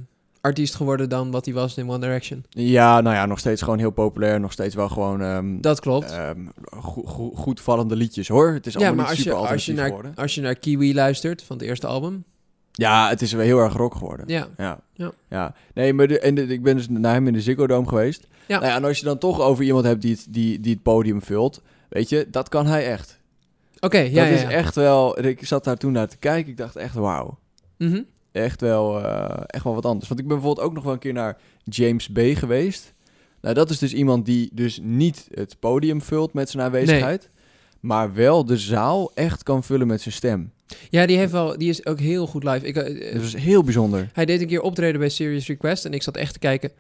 artiest 0.42 0.76
geworden 0.76 1.10
dan 1.10 1.32
wat 1.32 1.46
hij 1.46 1.54
was 1.54 1.78
in 1.78 1.90
One 1.90 2.00
Direction. 2.00 2.44
Ja, 2.50 3.02
nou 3.02 3.16
ja, 3.16 3.26
nog 3.26 3.40
steeds 3.40 3.62
gewoon 3.62 3.80
heel 3.80 3.90
populair. 3.92 4.40
Nog 4.40 4.52
steeds 4.52 4.76
wel 4.76 4.90
gewoon 4.90 5.22
ehm, 5.22 5.62
Dat 5.62 5.80
klopt. 5.80 6.12
ehm, 6.12 6.46
go- 6.80 7.04
go- 7.06 7.32
goed 7.36 7.62
vallende 7.62 7.96
liedjes 7.96 8.28
hoor. 8.28 8.52
Het 8.54 8.66
is 8.68 8.74
ja, 8.74 8.80
allemaal 8.80 8.96
maar 8.96 9.06
niet 9.06 9.16
als 9.16 9.24
je, 9.26 9.32
super 9.32 9.50
als, 9.52 9.66
je 9.66 9.74
naar, 9.74 9.86
geworden. 9.86 10.12
als 10.16 10.36
je 10.36 10.42
naar 10.42 10.56
Kiwi 10.56 10.94
luistert 10.94 11.44
van 11.44 11.58
het 11.58 11.66
eerste 11.66 11.88
album. 11.88 12.24
Ja, 12.72 13.10
het 13.10 13.22
is 13.22 13.32
wel 13.32 13.46
heel 13.46 13.60
erg 13.60 13.74
rock 13.74 13.96
geworden. 13.96 14.26
Ja, 14.28 14.48
Ja. 14.58 14.80
Ja. 14.94 15.12
ja. 15.30 15.54
Nee, 15.74 15.94
maar 15.94 16.08
de, 16.08 16.20
en 16.20 16.36
de- 16.36 16.48
ik 16.48 16.64
ben 16.64 16.76
dus 16.76 16.90
naar 16.90 17.14
hem 17.14 17.28
in 17.28 17.34
de 17.34 17.42
Ziggo 17.42 17.68
Dome 17.68 17.88
geweest. 17.88 18.28
Ja. 18.48 18.56
Nou 18.60 18.70
ja, 18.72 18.76
en 18.78 18.84
als 18.84 18.98
je 19.00 19.06
dan 19.06 19.18
toch 19.18 19.42
over 19.42 19.64
iemand 19.64 19.86
hebt 19.86 20.02
die 20.02 20.12
het, 20.12 20.26
die, 20.30 20.60
die 20.60 20.74
het 20.74 20.84
podium 20.84 21.22
vult, 21.22 21.62
weet 21.90 22.10
je, 22.10 22.28
dat 22.32 22.50
kan 22.50 22.66
hij 22.66 22.88
echt. 22.88 23.20
oké. 23.80 23.98
ja, 23.98 24.04
dat 24.04 24.14
ja, 24.14 24.24
is 24.36 24.42
ja. 24.42 24.50
echt 24.50 24.76
wel... 24.76 25.26
Ik 25.26 25.46
zat 25.46 25.64
daar 25.64 25.78
toen 25.78 25.92
naar 25.92 26.08
te 26.08 26.18
kijken, 26.18 26.52
ik 26.52 26.58
dacht 26.58 26.76
echt 26.76 26.94
wauw. 26.96 27.38
Mhm. 27.78 28.02
Echt 28.40 28.62
wel, 28.62 29.04
eh, 29.06 29.44
echt 29.48 29.64
wel 29.64 29.74
wat 29.74 29.86
anders. 29.86 30.08
Want 30.08 30.20
ik 30.20 30.28
ben 30.28 30.36
bijvoorbeeld 30.38 30.68
ook 30.68 30.74
nog 30.74 30.84
wel 30.84 30.94
een 30.94 31.00
keer 31.00 31.14
naar 31.14 31.38
James 31.64 32.08
B. 32.08 32.20
geweest. 32.34 32.94
Nou, 33.42 33.56
dat 33.56 33.70
is 33.70 33.78
dus 33.80 33.94
iemand 33.94 34.26
die 34.26 34.50
dus 34.54 34.80
niet 34.84 35.28
het 35.34 35.56
podium 35.60 36.02
vult 36.02 36.34
met 36.34 36.50
zijn 36.50 36.64
aanwezigheid. 36.64 37.30
Maar 37.80 38.14
wel 38.14 38.46
de 38.46 38.58
zaal 38.58 39.12
echt 39.14 39.44
kan 39.44 39.64
vullen 39.64 39.88
met 39.88 40.02
zijn 40.02 40.14
stem. 40.14 40.52
Ja, 40.90 41.06
die, 41.06 41.18
heeft 41.18 41.32
wel, 41.32 41.58
die 41.58 41.70
is 41.70 41.86
ook 41.86 42.00
heel 42.00 42.28
goed 42.28 42.44
live. 42.44 42.66
Ik, 42.68 42.76
eh, 42.76 43.14
Dat 43.14 43.24
is 43.24 43.36
heel 43.36 43.64
bijzonder. 43.64 44.10
Hij 44.14 44.26
deed 44.26 44.42
een 44.42 44.48
keer 44.48 44.62
optreden 44.62 45.00
bij 45.00 45.10
Serious 45.10 45.48
Request 45.48 45.86
en 45.86 45.94
ik 45.94 46.04
zat 46.04 46.16
echt 46.18 46.34
te 46.34 46.40
kijken. 46.40 46.72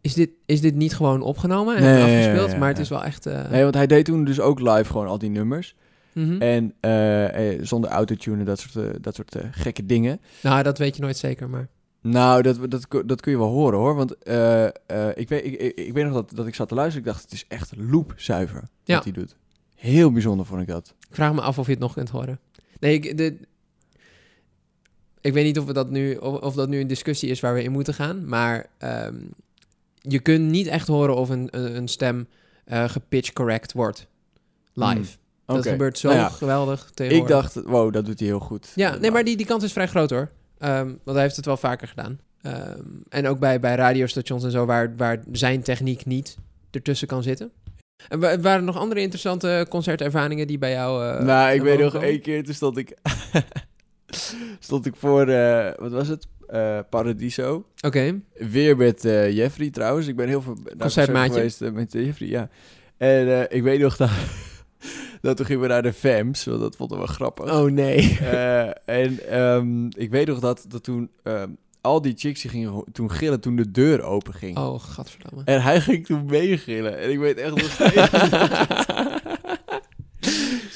Is 0.00 0.14
dit, 0.14 0.30
is 0.46 0.60
dit 0.60 0.74
niet 0.74 0.94
gewoon 0.94 1.22
opgenomen 1.22 1.76
en 1.76 1.82
Nee, 1.82 2.02
afgespeeld? 2.02 2.46
ja, 2.46 2.52
ja, 2.52 2.58
maar 2.58 2.68
het 2.68 2.78
is 2.78 2.88
wel 2.88 3.04
echt... 3.04 3.26
eh, 3.26 3.50
Nee, 3.50 3.62
want 3.62 3.74
hij 3.74 3.86
deed 3.86 4.04
toen 4.04 4.24
dus 4.24 4.40
ook 4.40 4.60
live 4.60 4.84
gewoon 4.84 5.06
al 5.06 5.18
die 5.18 5.30
nummers. 5.30 5.74
Mhm. 6.24 6.42
En 6.42 6.74
eh, 6.80 7.52
eh, 7.52 7.64
zonder 7.64 7.90
autotune 7.90 8.44
dat 8.44 8.58
soort, 8.58 8.86
eh, 8.86 8.94
dat 9.00 9.14
soort 9.14 9.36
gekke 9.50 9.86
dingen. 9.86 10.20
Nou, 10.42 10.62
dat 10.62 10.78
weet 10.78 10.96
je 10.96 11.02
nooit 11.02 11.16
zeker, 11.16 11.50
maar... 11.50 11.68
Nou, 12.00 12.42
dat, 12.42 12.70
dat, 12.70 12.86
dat 13.06 13.20
kun 13.20 13.32
je 13.32 13.38
wel 13.38 13.48
horen 13.48 13.78
hoor. 13.78 13.94
Want 13.94 14.10
ik, 15.18 15.28
weet, 15.28 15.44
ik, 15.44 15.60
ik, 15.60 15.78
ik 15.78 15.92
weet 15.92 16.04
nog 16.04 16.12
dat, 16.12 16.30
dat 16.34 16.46
ik 16.46 16.54
zat 16.54 16.68
te 16.68 16.74
luisteren. 16.74 17.06
Ik 17.06 17.12
dacht, 17.12 17.22
het 17.22 17.32
is 17.32 17.44
echt 17.48 17.72
loopzuiver 17.76 18.62
Ja. 18.84 18.94
wat 18.94 19.04
hij 19.04 19.12
doet. 19.12 19.36
Heel 19.74 20.12
bijzonder 20.12 20.46
vond 20.46 20.60
ik 20.60 20.66
dat. 20.66 20.94
Ik 21.08 21.14
vraag 21.14 21.34
me 21.34 21.40
af 21.40 21.58
of 21.58 21.66
je 21.66 21.72
het 21.72 21.80
nog 21.80 21.92
kunt 21.94 22.08
horen. 22.08 22.38
Nee, 22.80 22.94
ik, 22.94 23.16
de, 23.16 23.36
ik 25.20 25.32
weet 25.32 25.44
niet 25.44 25.58
of, 25.58 25.64
we 25.64 25.72
dat 25.72 25.90
nu, 25.90 26.14
of, 26.14 26.40
of 26.40 26.54
dat 26.54 26.68
nu 26.68 26.80
een 26.80 26.86
discussie 26.86 27.30
is 27.30 27.40
waar 27.40 27.54
we 27.54 27.62
in 27.62 27.72
moeten 27.72 27.94
gaan. 27.94 28.28
Maar 28.28 28.66
ehm, 28.78 29.14
je 29.98 30.18
kunt 30.18 30.50
niet 30.50 30.66
echt 30.66 30.86
horen 30.86 31.16
of 31.16 31.28
een, 31.28 31.48
een, 31.50 31.76
een 31.76 31.88
stem 31.88 32.28
eh 32.64 32.88
gepitch 32.88 33.32
correct 33.32 33.72
wordt. 33.72 34.06
Live. 34.72 34.92
Hmm, 34.92 35.04
Dat 35.46 35.66
gebeurt 35.66 35.98
zo 35.98 36.08
Nou 36.08 36.20
ja, 36.20 36.28
geweldig 36.28 36.90
tegenwoordig. 36.94 37.36
Ik 37.36 37.42
dacht, 37.54 37.66
wow, 37.66 37.92
dat 37.92 38.04
doet 38.06 38.18
hij 38.18 38.28
heel 38.28 38.38
goed. 38.40 38.72
Ja, 38.74 38.96
nee, 38.96 39.10
maar 39.10 39.24
die, 39.24 39.36
die 39.36 39.46
kans 39.46 39.64
is 39.64 39.72
vrij 39.72 39.88
groot 39.88 40.10
hoor. 40.10 40.30
Ehm, 40.58 40.86
want 40.86 41.00
hij 41.16 41.20
heeft 41.22 41.36
het 41.36 41.44
wel 41.44 41.56
vaker 41.56 41.88
gedaan. 41.88 42.18
Ehm, 42.42 42.80
en 43.08 43.26
ook 43.26 43.38
bij, 43.38 43.60
bij 43.60 43.74
radiostations 43.74 44.44
en 44.44 44.50
zo, 44.50 44.64
waar, 44.66 44.94
waar 44.96 45.22
zijn 45.32 45.62
techniek 45.62 46.04
niet 46.06 46.36
ertussen 46.70 47.08
kan 47.08 47.22
zitten. 47.22 47.50
En 48.08 48.20
wa- 48.20 48.38
waren 48.40 48.58
er 48.58 48.64
nog 48.64 48.76
andere 48.76 49.00
interessante 49.00 49.66
concertervaringen 49.68 50.46
die 50.46 50.58
bij 50.58 50.70
jou. 50.72 51.06
eh, 51.06 51.24
nou, 51.24 51.54
ik 51.54 51.62
weet 51.62 51.78
nog 51.78 51.92
komen? 51.92 52.08
één 52.08 52.20
keer, 52.20 52.44
toen 52.44 52.54
stond 52.54 52.76
ik, 52.76 52.96
stond 54.58 54.86
ik 54.86 54.94
voor, 54.96 55.28
eh, 55.28 55.70
wat 55.78 55.90
was 55.92 56.08
het? 56.08 56.26
eh, 56.46 56.78
Paradiso. 56.90 57.64
Oké. 57.86 58.20
Weer 58.34 58.76
met 58.76 59.02
Jeffrey 59.30 59.70
trouwens. 59.70 60.06
Ik 60.06 60.16
ben 60.16 60.28
heel 60.28 60.42
veel 60.42 60.56
Concertmaatje. 60.78 61.32
geweest 61.32 61.60
met 61.72 61.92
Jeffrey, 61.92 62.28
ja. 62.28 62.48
En 62.96 63.46
ik 63.50 63.62
weet 63.62 63.80
nog 63.80 63.96
dat, 63.96 64.10
dat 65.26 65.36
toen 65.36 65.46
gingen 65.46 65.62
we 65.62 65.68
naar 65.68 65.82
de 65.82 65.92
FAMS, 65.92 66.44
want 66.44 66.60
dat 66.60 66.76
vonden 66.76 67.00
we 67.00 67.06
grappig. 67.06 67.52
Oh 67.52 67.70
nee. 67.70 68.18
Eh, 68.20 68.66
en 68.84 69.28
ehm, 69.28 69.86
ik 69.86 70.10
weet 70.10 70.26
nog 70.26 70.40
dat, 70.40 70.64
dat 70.68 70.82
toen 70.82 71.10
ehm, 71.22 71.48
al 71.80 72.02
die 72.02 72.14
chicks 72.16 72.40
die 72.40 72.50
gingen 72.50 72.84
toen 72.92 73.10
gillen 73.10 73.40
toen 73.40 73.56
de 73.56 73.70
deur 73.70 74.02
open 74.02 74.34
ging. 74.34 74.58
Oh, 74.58 74.80
gadverdamme. 74.80 75.42
En 75.44 75.62
hij 75.62 75.80
ging 75.80 76.06
toen 76.06 76.24
meegillen. 76.24 76.98
En 76.98 77.10
ik 77.10 77.18
weet 77.18 77.38
echt 77.38 77.50
nog 77.50 77.70
steeds... 77.70 77.94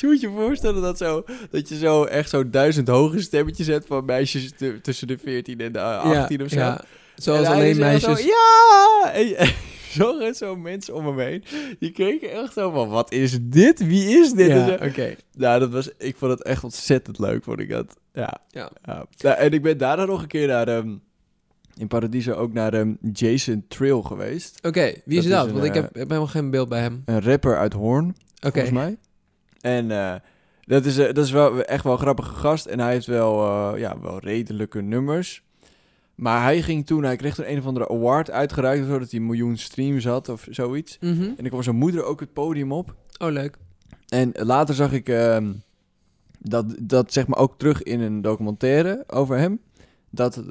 je 0.00 0.06
moet 0.06 0.20
je 0.20 0.30
voorstellen 0.36 0.82
dat, 0.82 0.98
zo, 0.98 1.24
dat 1.50 1.68
je 1.68 1.76
zo 1.78 2.04
echt 2.04 2.30
zo 2.30 2.50
duizend 2.50 2.88
hoge 2.88 3.20
stemmetjes 3.20 3.66
hebt 3.66 3.86
van 3.86 4.04
meisjes 4.04 4.52
tussen 4.82 5.06
de 5.06 5.18
14 5.18 5.60
en 5.60 5.72
de 5.72 5.80
18 5.80 6.42
of 6.42 6.48
zo. 6.48 6.58
Ja, 6.58 6.84
zoals 7.14 7.46
alleen 7.46 7.78
meisjes. 7.78 8.20
Zo, 8.20 8.26
ja! 8.26 9.12
En 9.12 9.52
zo 9.90 10.18
en 10.18 10.34
zo 10.34 10.56
mensen 10.56 10.94
om 10.94 11.14
me 11.14 11.22
heen. 11.22 11.44
Die 11.78 11.90
keken 11.90 12.32
echt 12.32 12.52
zo 12.52 12.70
van, 12.70 12.88
wat 12.88 13.12
is 13.12 13.38
dit? 13.42 13.86
Wie 13.86 14.18
is 14.18 14.32
dit? 14.32 14.48
Ja, 14.48 14.78
oké. 14.82 15.14
Nou, 15.36 15.60
dat 15.60 15.70
was, 15.70 15.90
ik 15.98 16.16
vond 16.16 16.32
het 16.32 16.42
echt 16.42 16.64
ontzettend 16.64 17.18
leuk, 17.18 17.44
vond 17.44 17.60
ik 17.60 17.68
dat. 17.70 17.96
Ja. 18.12 18.40
Ja. 18.48 18.70
ja. 18.84 19.06
Nou, 19.18 19.36
en 19.36 19.52
ik 19.52 19.62
ben 19.62 19.78
daarna 19.78 20.04
nog 20.04 20.22
een 20.22 20.28
keer 20.28 20.46
naar, 20.46 20.68
ehm, 20.68 20.96
in 21.76 21.88
Paradiso 21.88 22.32
ook 22.32 22.52
naar 22.52 22.74
ehm, 22.74 22.94
Jason 23.12 23.64
Trill 23.68 24.02
geweest. 24.02 24.66
Oké, 24.66 24.92
wie 25.04 25.18
is 25.18 25.24
Dat 25.24 25.32
dat? 25.32 25.46
is 25.46 25.52
een, 25.52 25.58
Want 25.58 25.66
ik 25.66 25.74
eh, 25.74 25.82
heb, 25.82 25.94
heb 25.94 26.08
helemaal 26.08 26.26
geen 26.26 26.50
beeld 26.50 26.68
bij 26.68 26.80
hem. 26.80 27.02
Een 27.04 27.22
rapper 27.22 27.58
uit 27.58 27.72
Hoorn, 27.72 28.16
volgens 28.40 28.70
mij. 28.70 28.96
En 29.60 29.90
eh, 29.90 30.14
dat, 30.64 30.84
is, 30.84 30.98
eh, 30.98 31.06
dat 31.12 31.24
is 31.24 31.30
wel 31.30 31.62
echt 31.62 31.84
wel 31.84 31.92
een 31.92 31.98
grappige 31.98 32.34
gast. 32.34 32.66
En 32.66 32.80
hij 32.80 32.92
heeft 32.92 33.06
wel, 33.06 33.76
ja, 33.76 34.00
wel 34.00 34.18
redelijke 34.18 34.80
nummers. 34.80 35.42
Maar 36.20 36.42
hij 36.42 36.62
ging 36.62 36.86
toen, 36.86 37.02
hij 37.02 37.16
kreeg 37.16 37.34
toen 37.34 37.50
een 37.50 37.58
of 37.58 37.66
andere 37.66 37.88
award 37.88 38.30
uitgereikt... 38.30 38.86
zodat 38.86 39.10
hij 39.10 39.20
een 39.20 39.26
miljoen 39.26 39.56
streams 39.56 40.04
had 40.04 40.28
of 40.28 40.46
zoiets. 40.50 40.98
Mhm. 41.00 41.22
En 41.22 41.44
ik 41.44 41.50
kwam 41.50 41.62
zijn 41.62 41.76
moeder 41.76 42.04
ook 42.04 42.20
het 42.20 42.32
podium 42.32 42.72
op. 42.72 42.94
Oh, 43.18 43.30
leuk. 43.30 43.56
En 44.08 44.32
later 44.34 44.74
zag 44.74 44.92
ik 44.92 45.08
ehm, 45.08 45.52
dat, 46.38 46.74
dat 46.80 47.12
zeg 47.12 47.26
maar 47.26 47.38
ook 47.38 47.58
terug 47.58 47.82
in 47.82 48.00
een 48.00 48.22
documentaire 48.22 49.04
over 49.06 49.38
hem. 49.38 49.60
Dat, 50.10 50.42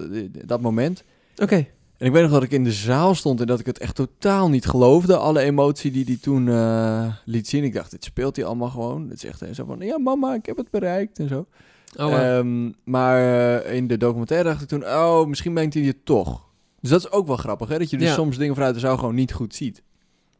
dat 0.46 0.62
moment. 0.62 1.04
Oké. 1.36 1.56
En 1.98 2.06
ik 2.06 2.12
weet 2.12 2.22
nog 2.22 2.32
dat 2.32 2.44
ik 2.44 2.52
in 2.52 2.64
de 2.64 2.72
zaal 2.72 3.16
stond 3.16 3.40
en 3.40 3.48
dat 3.48 3.60
ik 3.60 3.66
het 3.66 3.80
echt 3.80 3.96
totaal 3.96 4.50
niet 4.50 4.66
geloofde. 4.66 5.18
Alle 5.18 5.40
emotie 5.40 5.92
die 5.92 6.06
hij 6.06 6.18
toen 6.22 6.50
eh, 6.50 7.14
liet 7.26 7.48
zien. 7.48 7.64
Ik 7.64 7.74
dacht, 7.74 7.92
dit 7.92 8.04
speelt 8.04 8.36
hij 8.36 8.46
allemaal 8.46 8.70
gewoon. 8.70 9.10
Het 9.10 9.24
is 9.24 9.30
echt 9.30 9.44
zo 9.56 9.66
van, 9.66 9.80
ja 9.80 9.98
mama, 9.98 10.34
ik 10.34 10.46
heb 10.46 10.58
het 10.58 10.70
bereikt 10.70 11.20
en 11.20 11.28
zo. 11.28 11.46
Oh, 11.98 12.06
wow. 12.06 12.14
Ehm, 12.14 12.72
maar 12.84 13.18
eh, 13.64 13.74
in 13.76 13.88
de 13.88 13.98
documentaire 13.98 14.50
dacht 14.50 14.62
ik 14.62 14.68
toen, 14.68 14.84
oh, 14.86 15.26
misschien 15.28 15.54
meent 15.54 15.74
hij 15.74 15.84
het 15.84 16.06
toch. 16.06 16.48
Dus 16.82 16.90
dat 16.90 17.00
is 17.00 17.12
ook 17.12 17.28
wel 17.28 17.38
grappig, 17.38 17.70
hè? 17.70 17.78
Dat 17.78 17.90
je 17.90 17.98
dus 17.98 18.08
Ja. 18.08 18.14
soms 18.14 18.38
dingen 18.38 18.56
vanuit 18.56 18.74
de 18.74 18.80
zaal 18.80 18.98
gewoon 18.98 19.16
niet 19.16 19.34
goed 19.34 19.56
ziet. 19.56 19.82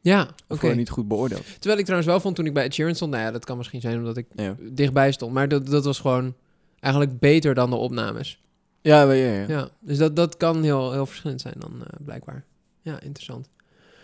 ja, 0.02 0.28
oké. 0.48 0.60
gewoon 0.60 0.78
niet 0.78 0.90
goed 0.90 1.08
beoordeelt. 1.08 1.46
Terwijl 1.46 1.78
ik 1.78 1.84
trouwens 1.86 2.12
wel 2.12 2.20
vond 2.20 2.36
toen 2.36 2.46
ik 2.46 2.54
bij 2.54 2.64
Ed 2.64 2.74
Sheeran 2.74 2.96
stond... 2.96 3.12
Nou 3.12 3.24
ja, 3.24 3.32
dat 3.32 3.46
kan 3.46 3.58
misschien 3.58 3.82
zijn 3.82 3.98
omdat 3.98 4.18
ik 4.18 4.26
Ja, 4.36 4.56
dichtbij 4.60 5.12
stond. 5.12 5.34
Maar 5.34 5.48
dat, 5.48 5.68
dat 5.68 5.86
was 5.86 6.00
gewoon 6.00 6.34
eigenlijk 6.80 7.20
beter 7.20 7.54
dan 7.54 7.70
de 7.70 7.76
opnames. 7.76 8.42
ja, 8.82 9.02
ja, 9.02 9.12
ja. 9.14 9.32
ja. 9.42 9.46
Ja, 9.48 9.70
dus 9.80 9.98
dat, 9.98 10.16
dat 10.16 10.38
kan 10.38 10.64
heel, 10.64 10.92
heel 10.92 11.06
verschillend 11.06 11.42
zijn 11.42 11.56
dan 11.58 11.74
eh, 11.84 12.06
blijkbaar. 12.06 12.44
Ja, 12.82 13.00
interessant. 13.02 13.50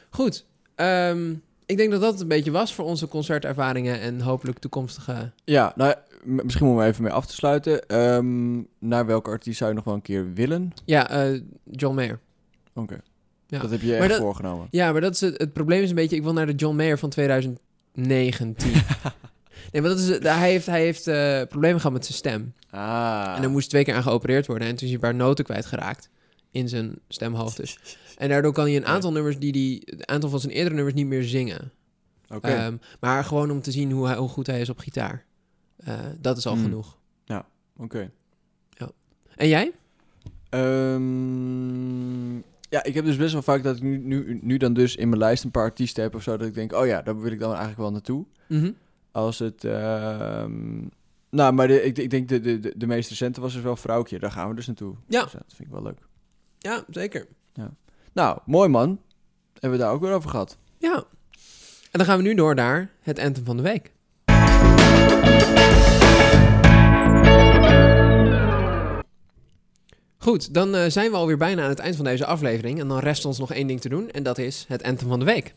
Goed. 0.10 0.46
ehm, 0.76 1.34
ik 1.66 1.78
denk 1.78 1.92
dat 1.92 2.02
dat 2.02 2.12
het 2.12 2.22
een 2.22 2.28
beetje 2.28 2.52
was 2.52 2.74
voor 2.74 2.86
onze 2.86 3.08
concertervaringen 3.08 4.00
en 4.00 4.22
hopelijk 4.22 4.60
toekomstige... 4.60 5.32
Ja, 5.44 5.74
nou, 5.76 5.94
misschien 6.24 6.76
we 6.78 6.84
even 6.84 7.04
mee 7.04 7.12
af 7.12 7.26
te 7.26 7.34
sluiten. 7.34 7.88
Ehm, 7.88 8.62
naar 8.80 9.06
welke 9.06 9.30
artiest 9.30 9.58
zou 9.58 9.70
je 9.70 9.76
nog 9.76 9.86
wel 9.86 9.94
een 9.94 10.02
keer 10.02 10.34
willen? 10.34 10.74
Ja, 10.86 11.10
eh, 11.10 11.42
John 11.72 11.96
Mayer. 11.96 12.20
Oké. 12.74 13.00
Ja. 13.48 13.60
Dat 13.60 13.70
heb 13.72 13.82
je 13.82 13.92
Maar 13.92 14.00
echt 14.00 14.10
dat- 14.10 14.20
voorgenomen. 14.20 14.68
Ja, 14.72 14.92
maar 14.92 15.02
dat 15.02 15.14
is 15.14 15.22
het, 15.22 15.38
het 15.38 15.54
probleem 15.54 15.84
is 15.84 15.90
een 15.90 15.96
beetje... 15.96 16.16
Ik 16.16 16.24
wil 16.24 16.34
naar 16.34 16.46
de 16.46 16.56
John 16.56 16.76
Mayer 16.76 16.98
van 17.00 17.10
2019. 17.10 18.72
nee, 19.72 19.82
maar 19.82 19.90
dat 19.90 20.00
is, 20.00 20.08
het- 20.08 20.24
hij 20.24 20.50
heeft, 20.52 20.66
hij 20.66 20.82
heeft 20.82 21.08
eh, 21.08 21.42
problemen 21.50 21.78
gehad 21.80 21.94
met 21.94 22.06
zijn 22.06 22.18
stem. 22.18 22.54
Ah. 22.70 23.34
En 23.38 23.44
er 23.44 23.50
moest 23.50 23.70
twee 23.70 23.84
keer 23.84 23.94
aan 23.96 24.04
geopereerd 24.04 24.48
worden. 24.48 24.68
En 24.68 24.76
toen 24.76 24.88
is 24.88 24.94
hij 24.94 25.04
een 25.04 25.10
paar 25.12 25.26
noten 25.28 25.46
kwijtgeraakt 25.46 26.10
in 26.52 26.70
zijn 26.70 26.96
stemhoofd. 27.08 27.60
En 28.18 28.30
daardoor 28.30 28.54
kan 28.54 28.66
hij 28.66 28.76
een 28.76 28.86
aantal 28.86 29.12
nummers 29.12 29.40
die 29.40 29.52
hij... 29.52 29.94
Een 29.98 30.08
aantal 30.08 30.30
van 30.30 30.40
zijn 30.40 30.54
eerdere 30.54 30.76
nummers 30.76 30.96
niet 30.96 31.06
meer 31.08 31.24
zingen. 31.24 31.72
Oké. 32.30 32.48
Ehm, 32.48 32.76
maar 33.00 33.24
gewoon 33.24 33.52
om 33.52 33.62
te 33.62 33.72
zien 33.72 33.92
hoe, 33.92 34.08
hij, 34.08 34.16
hoe 34.16 34.30
goed 34.30 34.48
hij 34.48 34.62
is 34.62 34.70
op 34.70 34.80
gitaar. 34.80 35.26
Eh, 35.76 36.00
dat 36.20 36.38
is 36.38 36.46
al 36.46 36.54
Hmm. 36.54 36.64
genoeg. 36.64 36.98
Oké. 37.78 38.12
En 39.36 39.48
jij? 39.48 39.72
Ehm, 40.50 42.36
ja, 42.70 42.84
ik 42.84 42.94
heb 42.94 43.06
dus 43.06 43.18
best 43.18 43.34
wel 43.34 43.42
vaak 43.42 43.64
dat 43.64 43.76
ik 43.76 43.82
nu, 43.82 43.98
nu, 43.98 44.40
nu 44.42 44.58
dan 44.58 44.74
dus 44.74 44.96
in 44.96 45.10
mijn 45.10 45.22
lijst 45.22 45.44
een 45.44 45.52
paar 45.52 45.64
artiesten 45.64 46.04
heb 46.04 46.16
of 46.16 46.24
zo. 46.24 46.38
Dat 46.38 46.48
ik 46.48 46.54
denk, 46.54 46.74
oh 46.74 46.86
ja, 46.86 47.02
daar 47.02 47.22
wil 47.22 47.32
ik 47.32 47.40
dan 47.40 47.50
eigenlijk 47.50 47.80
wel 47.80 47.92
naartoe. 47.92 48.26
Mhm. 48.48 48.72
Als 49.12 49.40
het... 49.40 49.64
ehm, 49.64 50.82
nou, 51.30 51.54
maar 51.54 51.68
de, 51.68 51.84
ik, 51.84 51.98
ik 51.98 52.10
denk 52.10 52.30
de, 52.30 52.40
de, 52.40 52.74
de, 52.78 52.88
meest 52.88 53.10
recente 53.10 53.42
was 53.42 53.54
dus 53.54 53.62
wel 53.62 53.76
Vrouwtje. 53.76 54.20
Daar 54.20 54.32
gaan 54.32 54.50
we 54.50 54.56
dus 54.56 54.68
naartoe. 54.68 54.96
Ja. 55.08 55.24
Dus 55.24 55.32
dat 55.32 55.44
vind 55.48 55.68
ik 55.68 55.74
wel 55.74 55.84
leuk. 55.84 56.00
Ja, 56.58 56.84
zeker. 56.90 57.28
Nou, 58.14 58.40
mooi 58.46 58.70
man. 58.70 59.02
Hebben 59.54 59.80
we 59.80 59.86
daar 59.86 59.94
ook 59.94 60.02
weer 60.02 60.14
over 60.14 60.30
gehad. 60.30 60.58
Ja. 60.78 60.96
En 61.92 62.02
dan 62.02 62.06
gaan 62.06 62.18
we 62.18 62.24
nu 62.24 62.34
door 62.34 62.56
naar 62.56 62.92
het 63.02 63.20
anthem 63.20 63.46
van 63.46 63.58
de 63.58 63.64
week. 63.64 63.94
Goed, 70.26 70.54
dan 70.54 70.76
eh, 70.76 70.86
zijn 70.90 71.12
we 71.12 71.18
alweer 71.18 71.38
bijna 71.38 71.64
aan 71.64 71.70
het 71.70 71.80
eind 71.80 71.96
van 71.96 72.06
deze 72.06 72.26
aflevering. 72.26 72.80
En 72.80 72.88
dan 72.88 73.00
rest 73.00 73.26
ons 73.26 73.40
nog 73.40 73.54
één 73.54 73.68
ding 73.68 73.82
te 73.82 73.90
doen. 73.90 74.10
En 74.12 74.24
dat 74.24 74.38
is 74.38 74.66
het 74.68 74.84
anthem 74.84 75.08
van 75.08 75.20
de 75.20 75.26
week. 75.26 75.56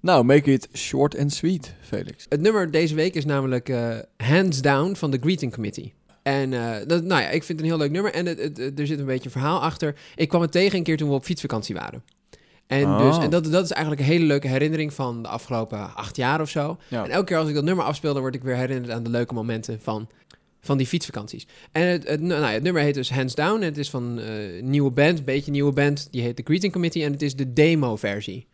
Nou, 0.00 0.24
make 0.24 0.52
it 0.52 0.68
short 0.72 1.18
and 1.18 1.32
sweet, 1.32 1.74
Felix. 1.80 2.26
Het 2.28 2.40
nummer 2.40 2.70
deze 2.70 2.94
week 2.94 3.14
is 3.14 3.24
namelijk 3.24 3.68
eh, 3.68 3.96
Hands 4.16 4.60
Down 4.62 4.94
van 4.94 5.10
The 5.10 5.18
Greeting 5.20 5.52
Committee. 5.52 5.92
En 6.22 6.52
eh, 6.52 6.86
dat, 6.86 7.04
nou 7.04 7.22
ja, 7.22 7.28
ik 7.28 7.44
vind 7.44 7.48
het 7.48 7.60
een 7.60 7.74
heel 7.74 7.78
leuk 7.82 7.90
nummer. 7.90 8.12
En 8.12 8.26
het, 8.26 8.38
het- 8.38 8.56
het- 8.56 8.78
er 8.78 8.86
zit 8.86 8.98
een 8.98 9.04
beetje 9.04 9.24
een 9.24 9.30
verhaal 9.30 9.60
achter. 9.60 9.94
Ik 10.14 10.28
kwam 10.28 10.40
het 10.42 10.52
tegen 10.52 10.78
een 10.78 10.84
keer 10.84 10.96
toen 10.96 11.08
we 11.08 11.14
op 11.14 11.24
fietsvakantie 11.24 11.74
waren. 11.74 12.02
En, 12.66 12.84
Oh. 12.84 12.98
dus, 12.98 13.18
en 13.24 13.30
dat, 13.30 13.44
dat 13.44 13.64
is 13.64 13.70
eigenlijk 13.70 14.02
een 14.02 14.08
hele 14.12 14.24
leuke 14.24 14.48
herinnering 14.48 14.92
van 14.94 15.22
de 15.22 15.28
afgelopen 15.28 15.94
acht 15.94 16.16
jaar 16.16 16.40
of 16.40 16.48
zo. 16.50 16.76
Ja. 16.88 17.04
En 17.04 17.10
elke 17.10 17.24
keer 17.26 17.36
als 17.36 17.48
ik 17.48 17.54
dat 17.54 17.64
nummer 17.64 17.84
afspeel, 17.84 18.12
dan 18.12 18.22
word 18.22 18.34
ik 18.34 18.42
weer 18.42 18.56
herinnerd 18.56 18.92
aan 18.92 19.02
de 19.02 19.10
leuke 19.10 19.34
momenten 19.34 19.80
van, 19.82 20.08
van 20.64 20.76
die 20.78 20.86
fietsvakanties. 20.86 21.46
En 21.72 21.86
het, 21.86 22.08
het, 22.08 22.20
nou 22.20 22.40
ja, 22.40 22.50
het 22.50 22.62
nummer 22.62 22.82
heet 22.82 22.94
dus 22.94 23.10
Hands 23.10 23.34
Down. 23.34 23.62
Het 23.62 23.78
is 23.78 23.90
van 23.90 24.18
een 24.18 24.70
nieuwe 24.70 24.90
band, 24.90 25.18
een 25.18 25.24
beetje 25.24 25.50
nieuwe 25.50 25.72
band. 25.72 26.08
Die 26.10 26.22
heet 26.22 26.36
The 26.36 26.42
Greeting 26.44 26.72
Committee 26.72 27.04
en 27.04 27.12
het 27.12 27.22
is 27.22 27.36
de 27.36 27.52
demo-versie. 27.52 28.46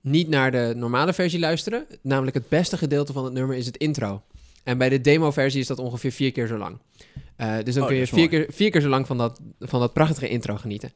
Niet 0.00 0.28
naar 0.28 0.50
de 0.50 0.72
normale 0.76 1.12
versie 1.12 1.38
luisteren. 1.38 1.86
Namelijk 2.02 2.36
het 2.36 2.48
beste 2.48 2.76
gedeelte 2.76 3.12
van 3.12 3.24
het 3.24 3.32
nummer 3.32 3.56
is 3.56 3.66
het 3.66 3.76
intro. 3.76 4.22
En 4.64 4.78
bij 4.78 4.88
de 4.88 5.00
demo-versie 5.00 5.60
is 5.60 5.66
dat 5.66 5.78
ongeveer 5.78 6.12
vier 6.12 6.32
keer 6.32 6.46
zo 6.46 6.56
lang. 6.56 6.78
Eh, 7.36 7.56
dus 7.64 7.74
dan 7.74 7.82
Oh, 7.82 7.88
kun 7.88 7.98
je 7.98 8.06
vier 8.06 8.28
keer, 8.28 8.46
vier 8.48 8.70
keer 8.70 8.80
zo 8.80 8.88
lang 8.88 9.06
van 9.06 9.18
dat, 9.18 9.40
van 9.60 9.80
dat 9.80 9.92
prachtige 9.92 10.28
intro 10.28 10.56
genieten. 10.56 10.92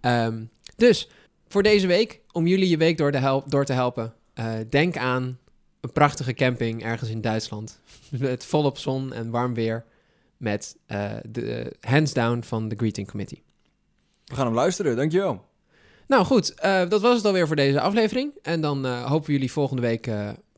Ehm, 0.00 0.42
dus 0.76 1.08
voor 1.48 1.62
deze 1.62 1.86
week, 1.86 2.20
om 2.32 2.46
jullie 2.46 2.68
je 2.68 2.76
week 2.76 2.96
door 2.96 3.12
te, 3.12 3.18
help, 3.18 3.50
door 3.50 3.64
te 3.64 3.72
helpen, 3.72 4.14
eh, 4.34 4.54
denk 4.70 4.96
aan 4.96 5.38
een 5.80 5.92
prachtige 5.92 6.34
camping 6.34 6.84
ergens 6.84 7.10
in 7.10 7.20
Duitsland. 7.20 7.80
Met 8.10 8.44
volop 8.44 8.78
zon 8.78 9.12
en 9.12 9.30
warm 9.30 9.54
weer. 9.54 9.84
Met 10.38 10.76
eh, 10.86 11.10
de 11.28 11.76
hands 11.80 12.12
down 12.12 12.42
van 12.42 12.68
de 12.68 12.76
Greeting 12.76 13.08
Committee. 13.08 13.42
We 14.24 14.34
gaan 14.34 14.46
hem 14.46 14.54
luisteren, 14.54 14.96
dankjewel. 14.96 15.46
Nou 16.06 16.24
goed, 16.24 16.54
eh, 16.54 16.88
dat 16.88 17.00
was 17.00 17.16
het 17.16 17.24
alweer 17.24 17.46
voor 17.46 17.56
deze 17.56 17.80
aflevering. 17.80 18.32
En 18.42 18.60
dan 18.60 18.86
eh, 18.86 19.04
hopen 19.04 19.26
we 19.26 19.32
jullie 19.32 19.52
volgende 19.52 19.82
week 19.82 20.10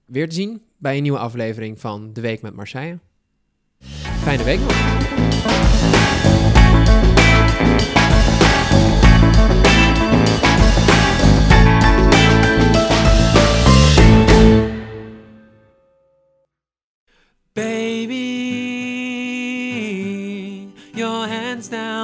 weer 0.05 0.29
te 0.29 0.35
zien 0.35 0.63
bij 0.77 0.97
een 0.97 1.03
nieuwe 1.03 1.19
aflevering 1.19 1.81
van 1.81 2.13
De 2.13 2.21
Week 2.21 2.43
met 2.43 2.55
Marseille. 2.55 2.99
Fijne 4.23 4.45
week 4.45 4.61
nog. 4.61 5.30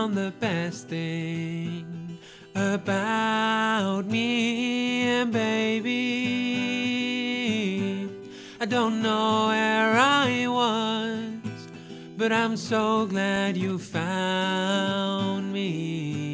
Down 0.07 0.15
the 0.15 0.33
best 0.39 0.89
thing 0.89 2.19
about 2.55 4.07
me 4.07 5.03
and 5.03 5.33
baby. 5.33 5.93
I 8.61 8.67
don't 8.67 9.03
know 9.03 9.49
where 9.49 9.97
I 9.97 10.47
was, 10.47 11.69
but 12.17 12.31
I'm 12.33 12.57
so 12.57 13.07
glad 13.07 13.57
you 13.57 13.79
found 13.79 15.53
me. 15.53 16.26